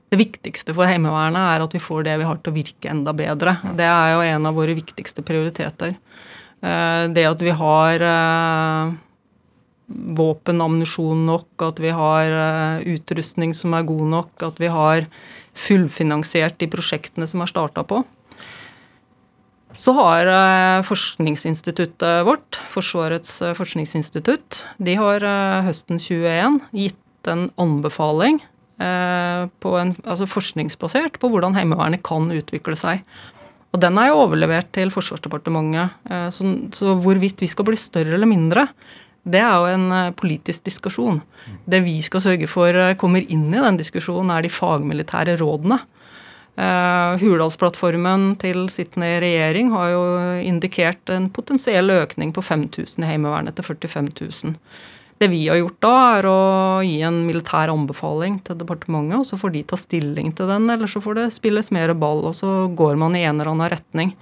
[0.09, 3.13] Det viktigste for Heimevernet er at vi får det vi har til å virke enda
[3.13, 3.59] bedre.
[3.77, 5.99] Det er jo en av våre viktigste prioriteter.
[6.63, 8.93] Eh, Det at vi har eh,
[9.89, 15.09] våpen, ammunisjon nok, at vi har utrustning som er god nok, at vi har
[15.59, 18.05] fullfinansiert de prosjektene som er starta på.
[19.79, 27.49] Så har eh, forskningsinstituttet vårt, Forsvarets eh, forskningsinstitutt, de har eh, høsten 2021 gitt en
[27.61, 28.43] anbefaling
[28.79, 33.01] på en, altså forskningsbasert på hvordan Heimevernet kan utvikle seg.
[33.75, 35.97] Og den er jo overlevert til Forsvarsdepartementet.
[36.31, 36.47] Så,
[36.79, 38.69] så hvorvidt vi skal bli større eller mindre,
[39.27, 41.19] det er jo en politisk diskusjon.
[41.67, 45.83] Det vi skal sørge for kommer inn i den diskusjonen, er de fagmilitære rådene.
[46.59, 50.05] Eh, Hurdalsplattformen til sittende regjering har jo
[50.43, 54.57] indikert en potensiell økning på 5000 i Heimevernet til 45 000.
[55.19, 56.39] Det vi har gjort da, er å
[56.87, 60.91] gi en militær anbefaling til departementet, og så får de ta stilling til den, eller
[60.91, 64.13] så får det spilles mer ball, og så går man i en eller annen retning.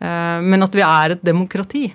[0.00, 1.92] Eh, Men at vi er et demokrati,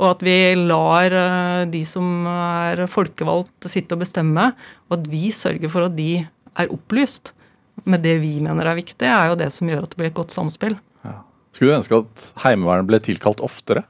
[0.00, 4.52] og at vi lar eh, de som er folkevalgt sitte og bestemme,
[4.88, 6.24] og at vi sørger for at de
[6.56, 7.34] er opplyst
[7.84, 10.18] med det vi mener er viktig, er jo det som gjør at det blir et
[10.18, 10.78] godt samspill.
[11.50, 13.82] Skulle du ønske at Heimevernet ble tilkalt oftere?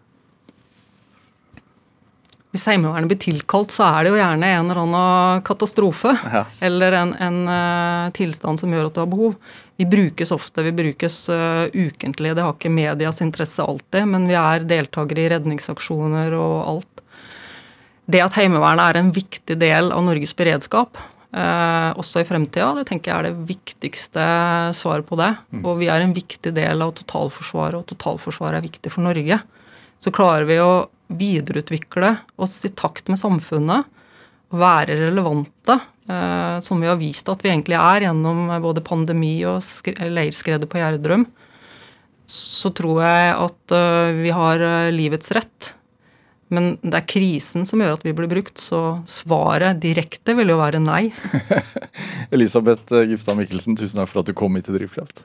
[2.51, 6.17] hvis Heimevernet blir tilkalt, så er det jo gjerne en eller annen katastrofe.
[6.33, 6.43] Ja.
[6.67, 9.37] Eller en, en uh, tilstand som gjør at du har behov.
[9.79, 12.35] Vi brukes ofte, vi brukes uh, ukentlig.
[12.35, 17.05] Det har ikke medias interesse alltid, men vi er deltakere i redningsaksjoner og alt.
[18.11, 20.99] Det at Heimevernet er en viktig del av Norges beredskap,
[21.31, 24.23] også i fremtida, det tenker jeg er det viktigste
[24.75, 25.29] svaret på det.
[25.63, 29.39] Og vi er en viktig del av totalforsvaret, og totalforsvaret er viktig for Norge.
[30.03, 33.89] Så klarer vi å videreutvikle oss i takt med samfunnet,
[34.51, 35.77] være relevante,
[36.11, 40.81] eh, som vi har vist at vi egentlig er gjennom både pandemi og leirskredet på
[40.81, 41.29] Gjerdrum,
[42.31, 45.75] så tror jeg at eh, vi har eh, livets rett.
[46.51, 50.59] Men det er krisen som gjør at vi blir brukt, så svaret direkte vil jo
[50.59, 51.05] være nei.
[52.35, 55.25] Elisabeth eh, Gifstad Mikkelsen, tusen takk for at du kom hit til Drivkraft.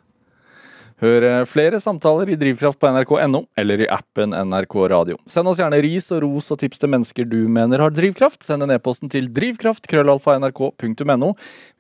[1.04, 5.18] Hør eh, flere samtaler i Drivkraft på nrk.no eller i appen NRK Radio.
[5.28, 8.44] Send oss gjerne ris og ros og tips til mennesker du mener har drivkraft.
[8.48, 11.30] Send en e-posten til drivkraft.krøllalfa.nrk.no.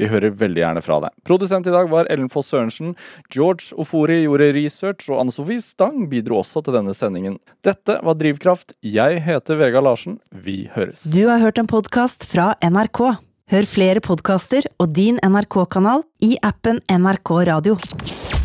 [0.01, 1.15] Vi hører veldig gjerne fra deg.
[1.27, 2.95] Produsent i dag var Ellen Foss Sørensen.
[3.31, 7.39] George Ofori gjorde research, og Anne Sofie Stang bidro også til denne sendingen.
[7.63, 8.75] Dette var Drivkraft.
[8.83, 10.19] Jeg heter Vega Larsen.
[10.31, 11.07] Vi høres.
[11.15, 13.15] Du har hørt en podkast fra NRK.
[13.53, 17.77] Hør flere podkaster og din NRK-kanal i appen NRK Radio.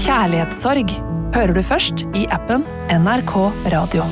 [0.00, 0.92] Kjærlighetssorg
[1.34, 3.34] hører du først i appen NRK
[3.74, 4.06] Radio.